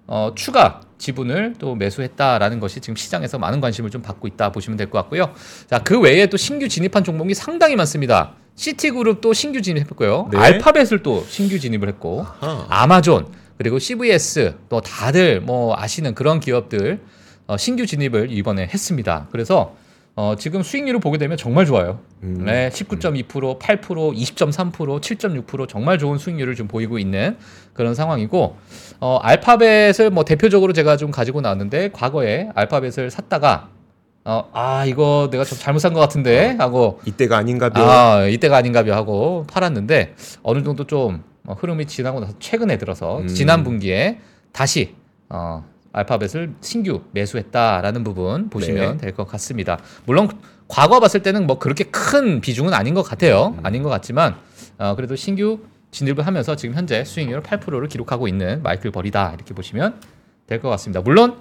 [0.07, 4.88] 어, 추가 지분을 또 매수했다라는 것이 지금 시장에서 많은 관심을 좀 받고 있다 보시면 될
[4.88, 5.35] 것 같고요.
[5.68, 8.33] 자, 그 외에 또 신규 진입한 종목이 상당히 많습니다.
[8.55, 10.31] 시티그룹도 신규 진입했고요.
[10.33, 10.38] 네.
[10.38, 12.64] 알파벳을 또 신규 진입을 했고 아하.
[12.71, 13.27] 아마존
[13.59, 17.01] 그리고 CVS 또 다들 뭐 아시는 그런 기업들
[17.49, 19.29] 어, 신규 진입을 이번에 했습니다.
[19.31, 19.77] 그래서
[20.14, 22.01] 어, 지금 수익률을 보게 되면 정말 좋아요.
[22.22, 22.44] 음.
[22.44, 27.38] 네, 19.2%, 8%, 20.3%, 7.6% 정말 좋은 수익률을 좀 보이고 있는
[27.72, 28.57] 그런 상황이고
[29.01, 33.70] 어, 알파벳을 뭐 대표적으로 제가 좀 가지고 나왔는데 과거에 알파벳을 샀다가
[34.25, 37.83] 어, 아 이거 내가 좀 잘못 산 것 같은데 하고 이때가 아닌가벼.
[37.83, 43.27] 아 이때가 아닌가벼 하고 팔았는데 어느 정도 좀 어, 흐름이 지나고 나서 최근에 들어서 음.
[43.29, 44.18] 지난 분기에
[44.53, 44.94] 다시
[45.31, 49.07] 어, 알파벳을 신규 매수했다라는 부분 보시면 네.
[49.07, 49.78] 될것 같습니다.
[50.07, 50.28] 물론
[50.68, 53.55] 과거 봤을 때는 뭐 그렇게 큰 비중은 아닌 것 같아요.
[53.59, 53.61] 음.
[53.66, 54.37] 아닌 것 같지만
[54.78, 55.59] 어, 그래도 신규
[55.90, 59.94] 진입을 하면서 지금 현재 수익률 8%를 기록하고 있는 마이클 버리다 이렇게 보시면
[60.46, 61.00] 될 것 같습니다.
[61.02, 61.37] 물론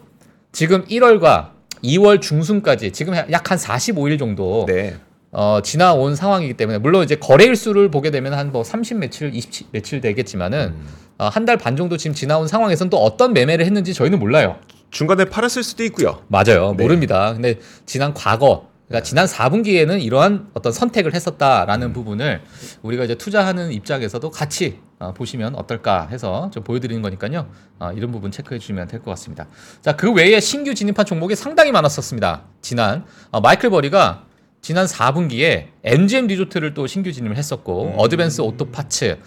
[0.52, 1.52] 지금 1월과
[1.84, 4.96] 2월 중순까지 지금 약 한 45일 정도 네.
[5.32, 9.68] 어, 지나온 상황이기 때문에 물론 이제 거래일 수를 보게 되면 한 뭐 30 며칠, 27
[9.72, 10.86] 며칠 되겠지만은 음.
[11.22, 14.58] 어, 한달 반 정도 지금 지나온 상황에서는 또 어떤 매매를 했는지 저희는 몰라요.
[14.90, 16.24] 중간에 팔았을 수도 있고요.
[16.30, 16.74] 맞아요.
[16.76, 16.84] 네.
[16.84, 17.34] 모릅니다.
[17.34, 22.42] 근데 지난 과거 그러니까 지난 4분기에는 이러한 어떤 선택을 했었다라는 부분을
[22.82, 27.48] 우리가 이제 투자하는 입장에서도 같이 어, 보시면 어떨까 해서 좀 보여드리는 거니까요.
[27.78, 29.46] 어, 이런 부분 체크해 주시면 될 것 같습니다.
[29.84, 32.46] 자, 그 외에 신규 진입한 종목이 상당히 많았었습니다.
[32.62, 34.24] 지난 어, 마이클 버리가
[34.62, 39.20] 지난 4분기에 MGM 리조트를 또 신규 진입을 했었고 어드밴스 오토 파츠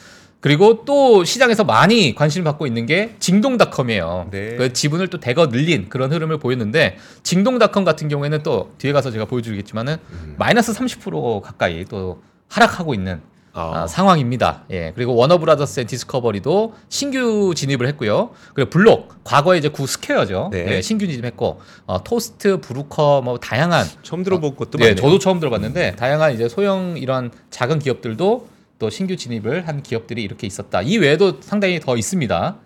[0.44, 4.28] 그리고 또 시장에서 많이 관심을 받고 있는 게 징동닷컴이에요.
[4.30, 4.56] 네.
[4.56, 9.24] 그 지분을 또 대거 늘린 그런 흐름을 보였는데 징동닷컴 같은 경우에는 또 뒤에 가서 제가
[9.24, 9.96] 보여드리겠지만은
[10.36, 13.22] 마이너스 30% 가까이 또 하락하고 있는
[13.54, 13.84] 아.
[13.84, 14.64] 아, 상황입니다.
[14.70, 14.92] 예.
[14.94, 18.28] 그리고 워너브라더스 앤 디스커버리도 신규 진입을 했고요.
[18.52, 20.50] 그리고 블록 과거에 이제 구 스퀘어죠.
[20.52, 20.76] 네.
[20.76, 24.96] 예, 신규 진입했고 어, 토스트, 브루커 뭐 다양한 처음 들어본 것도 네, 많네요.
[24.96, 28.52] 저도 처음 들어봤는데 다양한 이제 소형 이런 작은 기업들도
[28.84, 30.82] 또 신규 진입을 한 기업들이 이렇게 있었다.
[30.82, 32.58] 이 외에도 상당히 더 있습니다.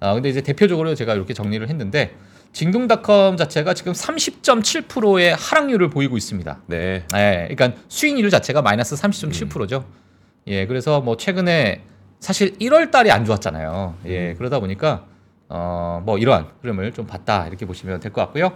[0.00, 2.14] 아, 근데 이제 대표적으로 제가 이렇게 정리를 했는데
[2.52, 6.60] 징동닷컴 자체가 지금 30.7%의 하락률을 보이고 있습니다.
[6.66, 7.06] 네.
[7.16, 9.86] 예, 그러니까 수익률 자체가 마이너스 30.7%죠.
[10.48, 11.80] 예, 그래서 뭐 최근에
[12.20, 13.94] 사실 1월 달이 안 좋았잖아요.
[14.04, 15.06] 예, 그러다 보니까
[15.54, 18.52] 어, 뭐 이러한 흐름을 좀 봤다 이렇게 보시면 될 것 같고요.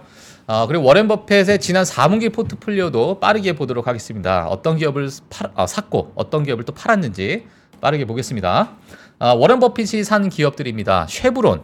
[0.47, 4.47] 어, 그리고 워렌 버핏의 지난 4분기 포트폴리오도 빠르게 보도록 하겠습니다.
[4.47, 7.45] 어떤 기업을 팔, 아, 샀고 어떤 기업을 또 팔았는지
[7.81, 8.71] 빠르게 보겠습니다.
[9.19, 11.05] 아, 워렌 버핏이 산 기업들입니다.
[11.07, 11.61] 쉐브론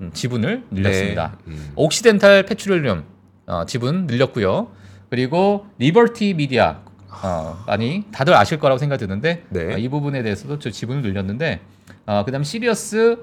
[0.00, 1.36] 음, 지분을 늘렸습니다.
[1.44, 1.54] 네.
[1.54, 1.72] 음.
[1.74, 3.04] 옥시덴탈 페트롤리움
[3.46, 4.70] 어, 지분 늘렸고요.
[5.10, 6.76] 그리고 리버티 미디어
[7.24, 9.74] 어, 많이 다들 아실 거라고 생각 드는데 네.
[9.74, 11.60] 어, 이 부분에 대해서도 저 지분을 늘렸는데
[12.06, 13.18] 어, 그다음 시리어스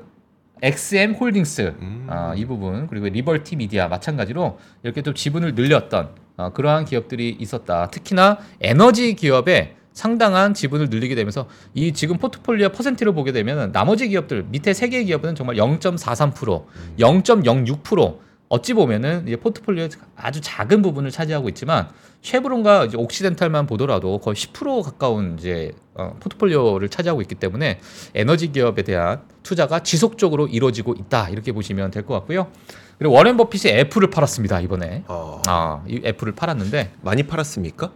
[0.61, 2.07] XM 홀딩스 음.
[2.09, 7.87] 어, 이 부분 그리고 리버티 미디어 마찬가지로 이렇게 또 지분을 늘렸던 어, 그러한 기업들이 있었다.
[7.89, 14.43] 특히나 에너지 기업에 상당한 지분을 늘리게 되면서 이 지금 포트폴리오 퍼센트를 보게 되면 나머지 기업들
[14.49, 16.65] 밑에 세 개의 기업은 정말 0.43%,
[16.99, 18.24] 0.06%
[18.55, 21.89] 어찌 보면은 이제 포트폴리오의 아주 작은 부분을 차지하고 있지만
[22.21, 27.79] 쉐브론과 이제 옥시덴탈만 보더라도 거의 10% 가까운 이제 어, 포트폴리오를 차지하고 있기 때문에
[28.15, 32.47] 에너지 기업에 대한 투자가 지속적으로 이루어지고 있다 이렇게 보시면 될 것 같고요.
[32.97, 35.03] 그리고 워렌 버핏이 애플을 팔았습니다 이번에.
[35.07, 37.91] 어, 아, 이 애플을 팔았는데 많이 팔았습니까?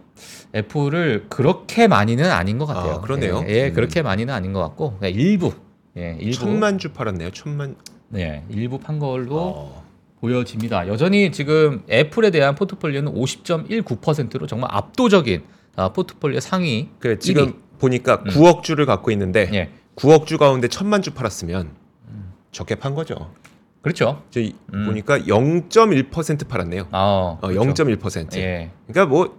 [0.54, 2.94] 애플을 그렇게 많이는 아닌 것 같아요.
[2.94, 3.42] 아, 그러네요.
[3.48, 3.74] 예, 예, 음.
[3.74, 5.52] 그렇게 많이는 아닌 것 같고 일부,
[5.96, 7.30] 예, 일부, 천만 주 팔았네요.
[7.30, 7.76] 천만.
[8.08, 9.79] 네, 일부 판 걸로 어.
[10.20, 10.86] 보여집니다.
[10.88, 15.42] 여전히 지금 애플에 대한 포트폴리오는 50.19%로 정말 압도적인
[15.76, 16.88] 아, 포트폴리오 상위.
[16.98, 17.54] 그 지금 1위.
[17.78, 18.30] 보니까 음.
[18.30, 21.70] 9억 주를 갖고 있는데 예, 9억 주 가운데 천만 주 팔았으면
[22.52, 23.32] 적게 판 거죠.
[23.80, 24.22] 그렇죠.
[24.30, 24.84] 저 이- 음.
[24.86, 26.88] 보니까 0.1% 팔았네요.
[26.90, 27.84] 아, 어, 그렇죠.
[27.84, 28.36] 0.1%.
[28.36, 28.70] 예.
[28.86, 29.38] 그러니까 뭐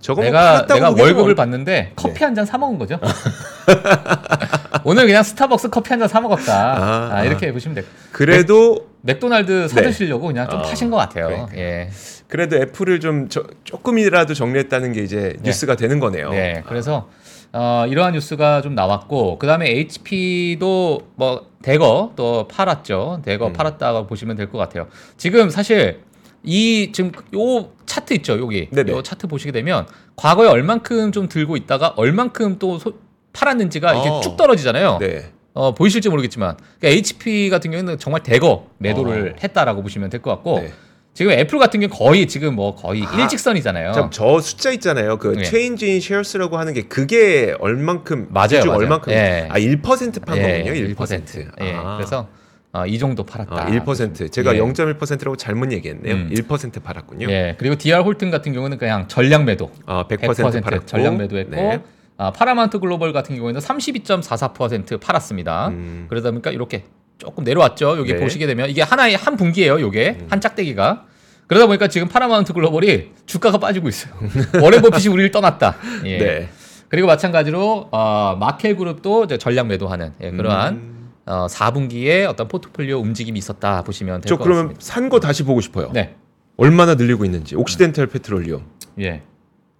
[0.00, 3.00] 저거 뭐 내가 팔았다고 내가 월급을 뭐- 받는데 커피 한잔 사 먹은 거죠.
[4.84, 6.52] 오늘 그냥 스타벅스 커피 한 잔 사 먹었다.
[6.54, 7.24] 아, 아, 아.
[7.24, 7.84] 이렇게 보시면 돼.
[8.12, 9.86] 그래도 맥도날드 사 네.
[9.88, 11.26] 드시려고 그냥 좀 어, 파신 것 같아요.
[11.26, 11.58] 그러니까요.
[11.60, 11.90] 예.
[12.26, 16.30] 그래도 애플을 좀 저- 조금이라도 정리했다는 게 이제 뉴스가 되는 거네요.
[16.30, 17.08] 네, 그래서
[17.52, 23.20] 어, 이러한 뉴스가 좀 나왔고 그 다음에 HP도 뭐 대거 또 팔았죠.
[23.24, 23.52] 대거 음.
[23.52, 24.88] 팔았다고 보시면 될 것 같아요.
[25.18, 26.00] 지금 사실
[26.42, 28.92] 이 지금 요 차트 있죠, 여기 네네.
[28.92, 29.86] 요 차트 보시게 되면
[30.16, 32.94] 과거에 얼만큼 좀 들고 있다가 얼만큼 또 소-
[33.34, 34.20] 팔았는지가 이게 어.
[34.20, 34.98] 쭉 떨어지잖아요.
[35.00, 35.30] 네.
[35.54, 39.40] 어, 보이실지 모르겠지만 그러니까 HP 같은 경우에는 정말 대거 매도를 어.
[39.42, 40.72] 했다라고 보시면 될 것 같고 네.
[41.14, 43.92] 지금 애플 같은 경우 거의 지금 뭐 거의 아, 일직선이잖아요.
[43.92, 45.16] 참, 저 숫자 있잖아요.
[45.18, 45.44] 그 예.
[45.44, 48.72] change in shares라고 하는 게 그게 얼만큼 맞아요, 맞아요.
[48.78, 49.46] 얼만큼 예.
[49.48, 50.72] 아, 1%판 예, 거군요.
[50.72, 50.96] 1%.
[50.96, 51.50] 1%.
[51.62, 51.72] 예.
[51.74, 51.96] 아.
[51.98, 52.26] 그래서
[52.72, 53.54] 어, 이 정도 팔았다.
[53.54, 54.32] 아, 1%.
[54.32, 54.60] 제가 예.
[54.60, 56.14] 0.1%라고 잘못 얘기했네요.
[56.16, 56.30] 음.
[56.34, 57.28] 1% 팔았군요.
[57.30, 57.54] 예.
[57.58, 59.70] 그리고 DR 홀튼 같은 경우는 그냥 전량 매도.
[59.86, 60.86] 아, 100%, 100% 팔았고.
[60.86, 61.80] 전량 매도했고 네.
[62.16, 65.68] 아, 파라마운트 글로벌 같은 경우에는 32.44% 팔았습니다.
[65.68, 66.06] 음.
[66.08, 66.84] 그러다 보니까 이렇게
[67.18, 67.98] 조금 내려왔죠.
[67.98, 68.20] 여기 네.
[68.20, 69.80] 보시게 되면 이게 하나의 한 분기예요.
[69.80, 71.06] 요게 한 짝대기가.
[71.46, 74.14] 그러다 보니까 지금 파라마운트 글로벌이 주가가 빠지고 있어요.
[74.62, 75.76] 워렌 버핏이 우리를 떠났다.
[76.04, 76.18] 예.
[76.18, 76.48] 네.
[76.88, 81.10] 그리고 마찬가지로 어, 마켈 그룹도 이제 전량 매도하는 예, 그러한 음.
[81.26, 84.84] 어, 4분기에 어떤 포트폴리오 움직임이 있었다 보시면 될저것 그러면 같습니다.
[84.84, 85.90] 산거 다시 보고 싶어요.
[85.92, 86.14] 네.
[86.56, 87.56] 얼마나 늘리고 있는지.
[87.56, 88.64] 옥시덴탈 페트롤리움.
[89.00, 89.22] 예.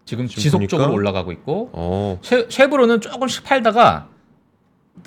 [0.05, 4.09] 지금 지금 지속적으로 보니까- 올라가고 있고 어, 쉐, 쉐브론은 조금씩 팔다가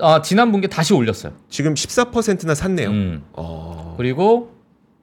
[0.01, 1.33] 아, 지난 분기에 다시 올렸어요.
[1.49, 2.89] 지금 14%나 샀네요.
[2.89, 3.23] 음.
[3.33, 3.93] 어.
[3.97, 4.51] 그리고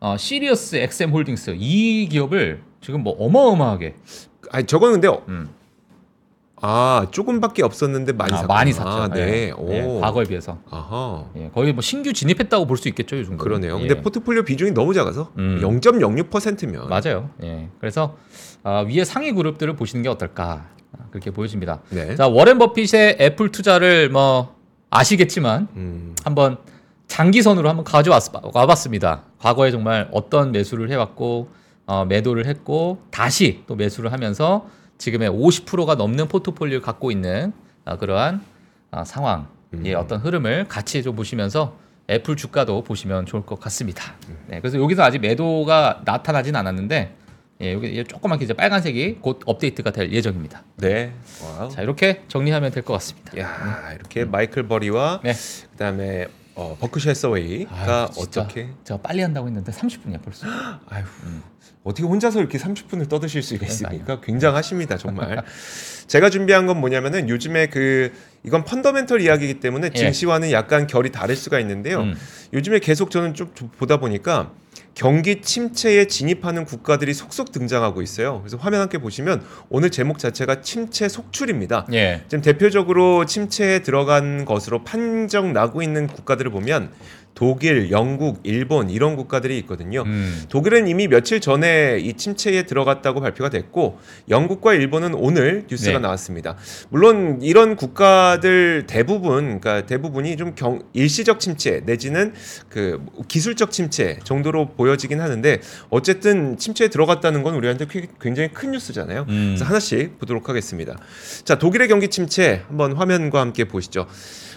[0.01, 3.95] 어, 시리어스 XM 홀딩스 이 기업을 지금 뭐 어마어마하게
[4.51, 5.49] 아니 저거는 근데 어- 음.
[6.67, 8.55] 아, 조금밖에 없었는데 많이 아, 샀구나.
[8.55, 8.89] 많이 샀죠.
[8.89, 9.49] 아, 네.
[9.49, 9.51] 예.
[9.51, 9.71] 오.
[9.71, 11.27] 예, 과거에 비해서 아하.
[11.37, 13.43] 예, 거의 뭐 신규 진입했다고 볼 수 있겠죠, 이 정도.
[13.45, 13.79] 그러네요.
[13.79, 15.61] 근데 포트폴리오 비중이 너무 작아서 음.
[15.63, 17.29] 0.06%면 맞아요.
[17.43, 17.69] 예.
[17.81, 18.17] 그래서
[18.65, 21.83] 아, 위에 상위 그룹들을 보시는 게 어떨까 아, 그렇게 보여집니다.
[21.91, 22.17] 네.
[22.17, 24.57] 자 워렌 버핏의 애플 투자를 뭐
[24.91, 26.15] 아시겠지만 음.
[26.25, 26.57] 한번
[27.07, 29.25] 장기선으로 한번 가져왔 와봤습니다.
[29.39, 31.51] 과거에 정말 어떤 매수를 해왔고
[31.87, 37.53] 어, 매도를 했고 다시 또 매수를 하면서 지금의 50%가 넘는 포트폴리오를 갖고 있는
[37.85, 38.41] 아, 그러한
[38.91, 39.95] 아, 상황의 음.
[39.97, 41.77] 어떤 흐름을 같이 좀 보시면서
[42.09, 44.15] 애플 주가도 보시면 좋을 것 같습니다.
[44.31, 44.39] 음.
[44.47, 47.24] 네, 그래서 여기서 아직 매도가 나타나진 않았는데
[47.61, 50.65] 예, 여기 조그맣게 이제 빨간색이 곧 업데이트가 될 예정입니다.
[50.77, 51.13] 네.
[51.43, 51.71] wow.
[51.71, 53.39] 자 이렇게 정리하면 될 것 같습니다.
[53.39, 55.35] 야, 이렇게 마이클 버리와 네.
[55.73, 57.11] 그다음에 어, 버크셔
[58.13, 58.43] 진짜.
[58.43, 60.47] 어떻게 제가 빨리 한다고 했는데 30분이야 벌써.
[60.89, 61.05] 아유.
[61.85, 64.21] 어떻게 혼자서 이렇게 30분을 떠드실 수가 있습니까?
[64.21, 65.43] 굉장하십니다, 정말.
[66.07, 68.13] 제가 준비한 건 뭐냐면은 요즘에 그
[68.43, 69.99] 이건 펀더멘털 이야기이기 때문에 예.
[69.99, 72.01] 증시와는 약간 결이 다를 수가 있는데요.
[72.01, 72.15] 음.
[72.55, 74.51] 요즘에 계속 저는 좀, 좀 보다 보니까
[74.95, 78.41] 경기 침체에 진입하는 국가들이 속속 등장하고 있어요.
[78.41, 81.87] 그래서 화면 함께 보시면 오늘 제목 자체가 침체 속출입니다.
[81.93, 82.23] 예.
[82.29, 86.91] 지금 대표적으로 침체에 들어간 것으로 판정 나고 있는 국가들을 보면
[87.35, 90.03] 독일, 영국, 일본 이런 국가들이 있거든요.
[90.07, 90.45] 음.
[90.49, 95.99] 독일은 이미 며칠 전에 이 침체에 들어갔다고 발표가 됐고 영국과 일본은 오늘 뉴스가 네.
[95.99, 96.57] 나왔습니다.
[96.91, 102.33] 물론 이런 국가들 대부분 그러니까 대부분이 좀 경, 일시적 침체 내지는
[102.69, 109.27] 그 기술적 침체 정도로 보여지긴 하는데 어쨌든 침체에 들어갔다는 건 우리한테 꽤- 굉장히 큰 뉴스잖아요.
[109.29, 109.45] 음.
[109.57, 110.97] 그래서 하나씩 보도록 하겠습니다.
[111.45, 114.07] 자, 독일의 경기 침체 한번 화면과 함께 보시죠.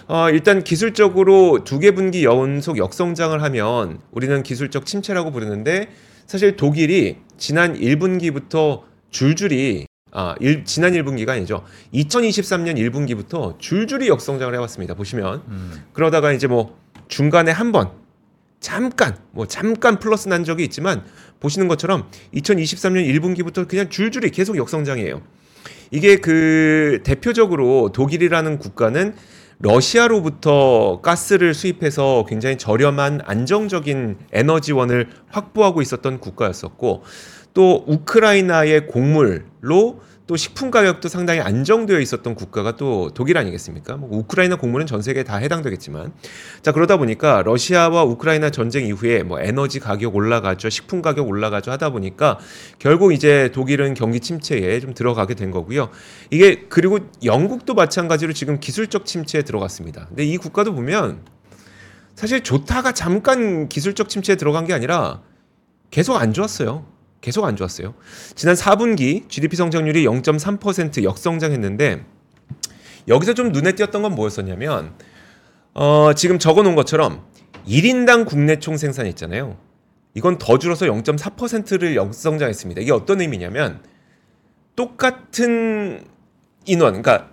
[0.08, 5.88] 어, 일단 기술적으로 두 개 분기 연속 역성장을 하면 우리는 기술적 침체라고 부르는데
[6.26, 11.62] 사실 독일이 지난 1분기부터 줄줄이 아, 일, 지난 1분기가 아니죠.
[11.92, 14.94] 2023년 1분기부터 줄줄이 역성장을 해왔습니다.
[14.94, 15.72] 보시면 음.
[15.92, 16.76] 그러다가 이제 뭐
[17.08, 17.90] 중간에 한 번
[18.60, 21.04] 잠깐 뭐 잠깐 플러스 난 적이 있지만
[21.38, 25.20] 보시는 것처럼 2023년 1분기부터 그냥 줄줄이 계속 역성장이에요.
[25.90, 29.14] 이게 그 대표적으로 독일이라는 국가는
[29.60, 37.02] 러시아로부터 가스를 수입해서 굉장히 저렴한 안정적인 에너지원을 확보하고 있었던 국가였었고
[37.54, 43.96] 또 우크라이나의 곡물로 또 식품 가격도 상당히 안정되어 있었던 국가가 또 독일 아니겠습니까?
[43.96, 46.12] 뭐 우크라이나 곡물은 전 세계에 다 해당되겠지만
[46.60, 51.90] 자 그러다 보니까 러시아와 우크라이나 전쟁 이후에 뭐 에너지 가격 올라가죠, 식품 가격 올라가죠 하다
[51.90, 52.38] 보니까
[52.78, 55.88] 결국 이제 독일은 경기 침체에 좀 들어가게 된 거고요.
[56.30, 60.08] 이게 그리고 영국도 마찬가지로 지금 기술적 침체에 들어갔습니다.
[60.08, 61.22] 근데 이 국가도 보면
[62.16, 65.22] 사실 좋다가 잠깐 기술적 침체에 들어간 게 아니라
[65.90, 66.97] 계속 안 좋았어요.
[67.20, 67.94] 계속 안 좋았어요.
[68.34, 72.04] 지난 4분기 GDP 성장률이 0.3% 역성장했는데
[73.08, 74.94] 여기서 좀 눈에 띄었던 건 뭐였었냐면
[75.74, 77.24] 어, 지금 적어 놓은 것처럼
[77.66, 79.56] 1인당 국내 총 생산 있잖아요.
[80.14, 82.80] 이건 더 줄어서 0.4%를 역성장했습니다.
[82.80, 83.80] 이게 어떤 의미냐면
[84.74, 86.04] 똑같은
[86.66, 87.30] 인원, 그러니까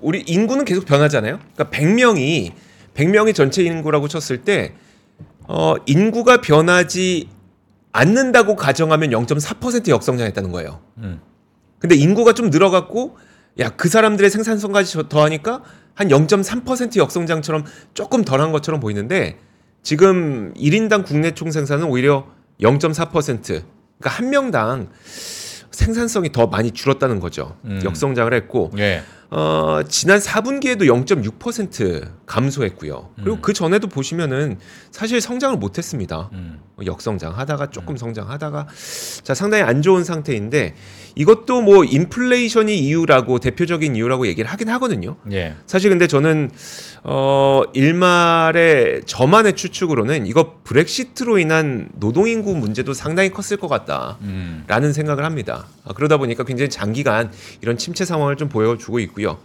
[0.00, 1.38] 우리 인구는 계속 변하잖아요.
[1.54, 2.52] 그러니까 100명이
[2.94, 4.74] 100명이 전체 인구라고 쳤을 때
[5.44, 7.28] 어, 인구가 변하지
[7.96, 10.80] 않는다고 가정하면 0.4% 역성장했다는 거예요.
[10.98, 11.20] 음.
[11.78, 13.16] 근데 인구가 좀 늘어갔고
[13.58, 15.62] 야 그 사람들의 생산성까지 저- 더하니까
[15.94, 19.38] 한 0.3% 역성장처럼 조금 덜한 것처럼 보이는데
[19.82, 22.26] 지금 1인당 국내 총 생산은 오히려
[22.60, 23.64] 0.4% 그러니까
[24.04, 24.88] 한 명당
[25.70, 27.56] 생산성이 더 많이 줄었다는 거죠.
[27.64, 27.80] 음.
[27.84, 29.02] 역성장을 했고 예.
[29.30, 33.10] 어, 지난 4분기에도 0.6% 감소했고요.
[33.16, 33.42] 그리고 음.
[33.42, 34.58] 그 전에도 보시면은
[34.90, 36.30] 사실 성장을 못했습니다.
[36.32, 36.60] 음.
[36.76, 38.66] 뭐 역성장 하다가 조금 성장하다가
[39.22, 40.74] 자 상당히 안 좋은 상태인데
[41.14, 45.16] 이것도 뭐 인플레이션이 이유라고 대표적인 이유라고 얘기를 하긴 하거든요.
[45.32, 45.54] 예.
[45.64, 46.50] 사실 근데 저는
[47.02, 54.18] 어 일말의 저만의 추측으로는 이거 브렉시트로 인한 노동 인구 문제도 상당히 컸을 것 같다.
[54.20, 54.64] 음.
[54.66, 55.66] 라는 생각을 합니다.
[55.84, 59.38] 아, 그러다 보니까 굉장히 장기간 이런 침체 상황을 좀 보여주고 있고 요.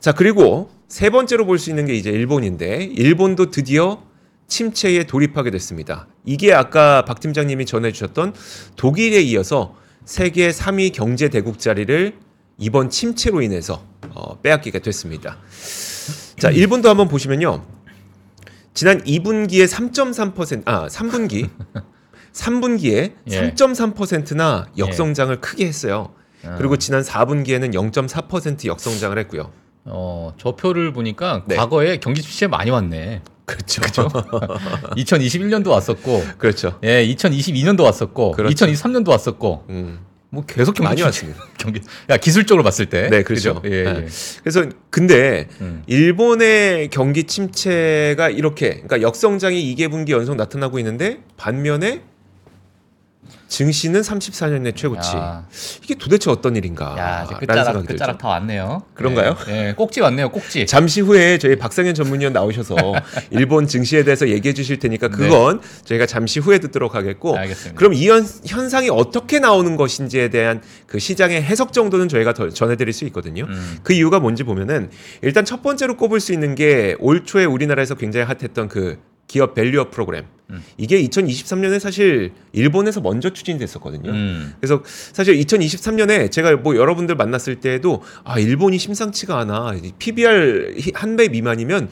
[0.00, 4.02] 자, 그리고 세 번째로 볼 수 있는 게 이제 일본인데, 일본도 드디어
[4.48, 6.06] 침체에 돌입하게 됐습니다.
[6.24, 8.34] 이게 아까 박 팀장님이 전해 주셨던
[8.76, 12.14] 독일에 이어서 세계 3위 경제 대국 자리를
[12.58, 15.38] 이번 침체로 인해서 어, 빼앗기게 됐습니다.
[16.38, 17.64] 자, 일본도 한번 보시면요.
[18.74, 21.48] 지난 2분기에 3.3%, 아, 3분기.
[22.32, 23.52] 3분기에 예.
[23.54, 26.12] 3.3%나 역성장을 크게 했어요.
[26.46, 26.56] 아.
[26.56, 29.50] 그리고 지난 4분기에는 0.4% 역성장을 했고요.
[29.84, 31.56] 어, 저 표를 보니까 네.
[31.56, 33.22] 과거에 경기 침체 많이 왔네.
[33.44, 33.82] 그렇죠.
[33.82, 36.78] 2021년도 왔었고, 그렇죠.
[36.84, 38.66] 예, 2022년도 왔었고, 그렇죠.
[38.66, 39.98] 2023년도 왔었고, 음.
[40.30, 41.44] 뭐 계속 경기 많이 왔습니다.
[41.58, 43.60] 경기, 야 기술적으로 봤을 때, 네, 그렇죠.
[43.60, 43.74] 그죠?
[43.74, 43.90] 예, 네.
[44.04, 44.06] 예.
[44.42, 45.82] 그래서 근데 음.
[45.86, 52.02] 일본의 경기 침체가 이렇게 그러니까 역성장이 2개 분기 연속 나타나고 있는데 반면에
[53.56, 55.14] 증시는 34년 내 최고치.
[55.14, 55.46] 야,
[55.84, 56.94] 이게 도대체 어떤 일인가?
[56.98, 58.16] 야, 이제 끝자락 끝자락.
[58.16, 58.82] 다 왔네요.
[58.94, 59.36] 그런가요?
[59.48, 60.64] 예, 예, 꼭지 왔네요, 꼭지.
[60.64, 62.74] 잠시 후에 저희 박상현 전문위원 나오셔서
[63.30, 67.40] 일본 증시에 대해서 얘기해 주실 테니까 그건 저희가 잠시 후에 듣도록 하겠고 네.
[67.40, 67.78] 알겠습니다.
[67.78, 72.94] 그럼 이 현, 현상이 어떻게 나오는 것인지에 대한 그 시장의 해석 정도는 저희가 더 전해드릴
[72.94, 73.44] 수 있거든요.
[73.44, 73.76] 음.
[73.82, 74.88] 그 이유가 뭔지 보면은
[75.20, 78.98] 일단 첫 번째로 꼽을 수 있는 게 올 초에 우리나라에서 굉장히 핫했던 그
[79.32, 80.26] 기업 밸류업 프로그램.
[80.50, 80.62] 음.
[80.76, 84.10] 이게 2023년에 사실 일본에서 먼저 추진됐었거든요.
[84.10, 84.52] 음.
[84.60, 91.28] 그래서 사실 2023년에 제가 뭐 여러분들 만났을 때에도 아 일본이 심상치가 않아 PBR 한 배
[91.28, 91.88] 미만이면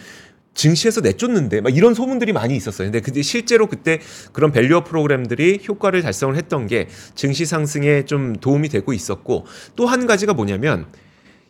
[0.53, 2.89] 증시에서 내쫓는데 막 이런 소문들이 많이 있었어요.
[2.89, 4.01] 근데 근데 실제로 그때
[4.35, 9.47] 그런 밸류업 프로그램들이 효과를 달성을 했던 게 증시 상승에 좀 도움이 되고 있었고
[9.77, 10.85] 또 한 가지가 뭐냐면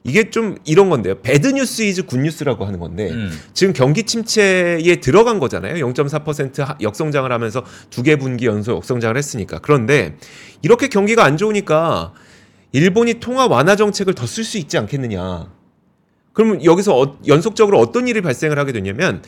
[0.03, 1.21] 이게 좀 이런 건데요.
[1.21, 3.31] bad news is good news라고 하는 건데 음.
[3.53, 5.75] 지금 경기 침체에 들어간 거잖아요.
[5.75, 9.59] 0.4% 하- 역성장을 하면서 두 개 분기 연속 역성장을 했으니까.
[9.59, 10.17] 그런데
[10.63, 12.15] 이렇게 경기가 안 좋으니까
[12.73, 15.53] 일본이 통화 완화 정책을 더 쓸 수 있지 않겠느냐.
[16.33, 19.23] 그러면 여기서 어- 연속적으로 어떤 일이 발생을 하게 되냐면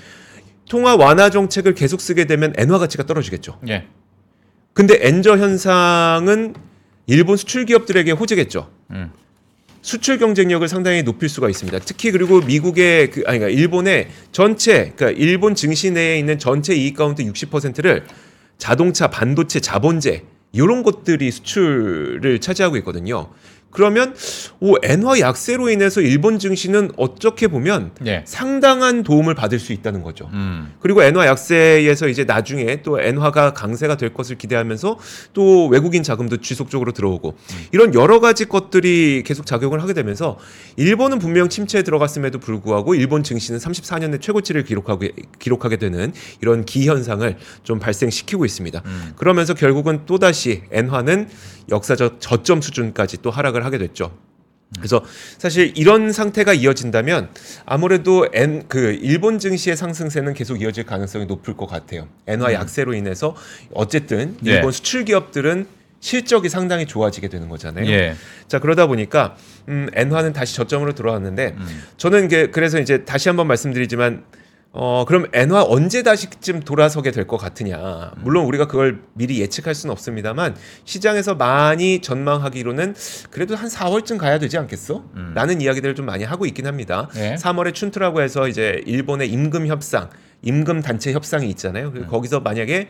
[0.71, 3.59] 통화 완화 정책을 계속 쓰게 되면 엔화 가치가 떨어지겠죠.
[3.69, 3.89] 예.
[4.73, 6.55] 근데 엔저 현상은
[7.07, 8.71] 일본 수출 기업들에게 호재겠죠.
[8.93, 9.11] 음.
[9.83, 11.81] 수출 경쟁력을 상당히 높일 수가 있습니다.
[11.81, 16.97] 특히 그리고 미국의 그 아니 그러니까 일본의 전체 그러니까 일본 증시 내에 있는 전체 이익
[16.97, 18.05] 가운데 60%를
[18.59, 20.23] 자동차, 반도체, 자본재
[20.53, 23.29] 이런 것들이 수출을 차지하고 있거든요.
[23.73, 24.15] 그러면
[24.61, 28.23] 오 엔화 약세로 인해서 일본 증시는 어떻게 보면 예.
[28.27, 30.29] 상당한 도움을 받을 수 있다는 거죠.
[30.33, 30.73] 음.
[30.81, 34.99] 그리고 엔화 약세에서 이제 나중에 또 엔화가 강세가 될 것을 기대하면서
[35.33, 37.35] 또 외국인 자금도 지속적으로 들어오고
[37.73, 40.39] 이런 여러 가지 것들이 계속 작용을 하게 되면서
[40.77, 46.13] 일본은 분명 침체에 들어갔음에도 불구하고 일본 증시는 34년 내 최고치를 기록하게 기록하게 되는
[46.43, 48.83] 이런 기현상을 좀 발생시키고 있습니다.
[48.85, 49.13] 음.
[49.17, 51.29] 그러면서 결국은 또 다시 엔화는
[51.71, 54.13] 역사적 저점 수준까지 또 하락을 하게 됐죠.
[54.77, 55.05] 그래서
[55.39, 57.29] 사실 이런 상태가 이어진다면
[57.67, 62.09] 아무래도 엔, 그 일본 증시의 상승세는 계속 이어질 가능성이 높을 것 같아요.
[62.27, 63.37] 엔화 약세로 인해서
[63.75, 64.53] 어쨌든 네.
[64.53, 65.67] 일본 수출 기업들은
[66.01, 67.87] 실적이 상당히 좋아지게 되는 거잖아요.
[67.87, 68.15] 예.
[68.49, 69.37] 자 그러다 보니까
[69.69, 71.83] 음, 엔화는 다시 저점으로 들어왔는데 음.
[71.97, 74.25] 저는 이게 그래서 이제 다시 한번 말씀드리지만
[74.75, 79.93] 어 그럼 엔화 언제 다시쯤 돌아서게 될 것 같으냐 물론 우리가 그걸 미리 예측할 수는
[79.93, 82.95] 없습니다만 시장에서 많이 전망하기로는
[83.31, 85.05] 그래도 한 4월쯤 가야 되지 않겠어?
[85.15, 85.33] 음.
[85.35, 87.09] 라는 이야기들을 좀 많이 하고 있긴 합니다.
[87.17, 87.35] 예.
[87.35, 90.09] 3월에 춘투라고 해서 이제 일본의 임금 협상,
[90.41, 91.93] 임금 단체 협상이 있잖아요.
[91.95, 92.07] 음.
[92.09, 92.89] 거기서 만약에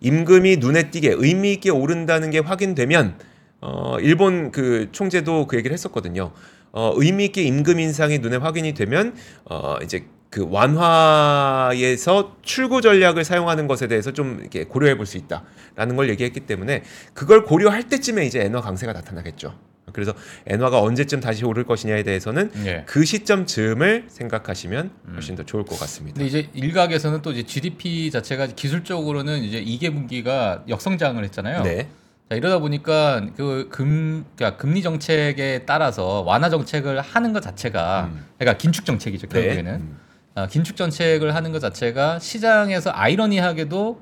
[0.00, 3.16] 임금이 눈에 띄게 의미 있게 오른다는 게 확인되면
[3.62, 6.32] 어 일본 그 총재도 그 얘기를 했었거든요.
[6.72, 9.14] 어 의미 있게 임금 인상이 눈에 확인이 되면
[9.46, 10.04] 어 이제
[10.34, 16.40] 그 완화에서 출구 전략을 사용하는 것에 대해서 좀 이렇게 고려해 볼 수 있다라는 걸 얘기했기
[16.40, 16.82] 때문에
[17.12, 19.56] 그걸 고려할 때쯤에 이제 엔화 강세가 나타나겠죠.
[19.92, 20.12] 그래서
[20.46, 22.82] 엔화가 언제쯤 다시 오를 것이냐에 대해서는 예.
[22.84, 26.16] 그 시점쯤을 생각하시면 훨씬 더 좋을 것 같습니다.
[26.16, 31.62] 근데 이제 일각에서는 또 이제 GDP 자체가 기술적으로는 이제 2개 분기가 역성장을 했잖아요.
[31.62, 31.86] 네.
[32.28, 38.24] 자, 이러다 보니까 그 금, 그러니까 금리 정책에 따라서 완화 정책을 하는 것 자체가 음.
[38.38, 39.42] 그러니까 긴축 정책이죠 네.
[39.42, 40.03] 결국에는 음.
[40.34, 44.00] 아, 긴축 정책을 하는 것 자체가 시장에서 아이러니하게도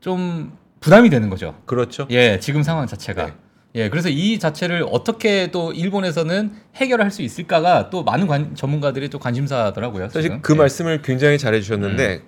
[0.00, 1.54] 좀 부담이 되는 거죠.
[1.66, 2.06] 그렇죠.
[2.10, 3.26] 예, 지금 상황 자체가.
[3.26, 3.32] 네.
[3.74, 9.18] 예, 그래서 이 자체를 어떻게 또 일본에서는 해결할 수 있을까가 또 많은 관- 전문가들이 또
[9.18, 10.06] 관심사더라고요.
[10.08, 10.42] 사실 지금.
[10.42, 10.58] 그 예.
[10.58, 12.22] 말씀을 굉장히 잘해 주셨는데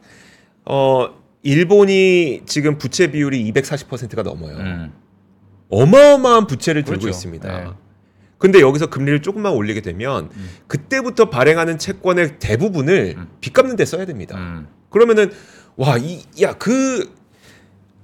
[0.66, 1.08] 어
[1.42, 4.56] 일본이 지금 부채 비율이 240%가 넘어요.
[4.56, 4.92] 음,
[5.68, 7.08] 어마어마한 부채를 들고 그렇죠.
[7.16, 7.60] 있습니다.
[7.64, 7.70] 네.
[8.44, 10.48] 근데 여기서 금리를 조금만 올리게 되면 음.
[10.66, 13.26] 그때부터 발행하는 채권의 대부분을 음.
[13.40, 14.36] 빚 갚는 데 써야 됩니다.
[14.36, 15.30] 음, 그러면은
[15.78, 17.10] 와 이 야 그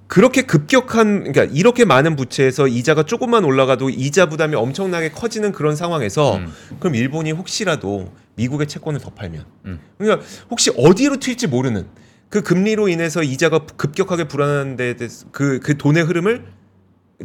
[0.06, 6.36] 그렇게 급격한 그러니까 이렇게 많은 부채에서 이자가 조금만 올라가도 이자 부담이 엄청나게 커지는 그런 상황에서
[6.38, 6.50] 음.
[6.78, 9.78] 그럼 일본이 혹시라도 미국의 채권을 더 팔면 음.
[9.98, 11.86] 그러니까 혹시 어디로 튈지 모르는
[12.30, 14.96] 그 금리로 인해서 이자가 급격하게 불안한데
[15.32, 16.59] 그 그 돈의 흐름을 그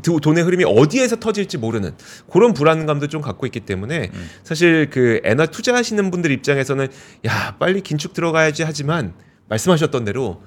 [0.02, 1.96] 돈의 흐름이 어디에서 터질지 모르는
[2.32, 4.30] 그런 불안감도 좀 갖고 있기 때문에 음.
[4.44, 6.88] 사실 그 엔화 투자하시는 분들 입장에서는
[7.26, 9.14] 야 빨리 긴축 들어가야지 하지만
[9.48, 10.42] 말씀하셨던 대로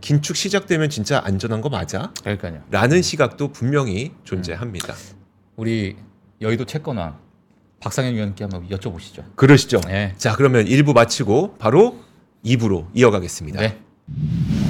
[0.00, 2.12] 긴축 시작되면 진짜 안전한 거 맞아?
[2.22, 2.62] 그러니까요.
[2.70, 4.94] 라는 시각도 분명히 존재합니다.
[5.56, 5.96] 우리
[6.40, 7.18] 여의도 채권왕
[7.80, 9.24] 박상현 위원께 한번 여쭤보시죠.
[9.36, 9.80] 그러시죠.
[9.86, 10.14] 네.
[10.16, 12.00] 자 그러면 1부 마치고 바로
[12.44, 13.60] 2부로 이어가겠습니다.
[13.60, 14.63] 네.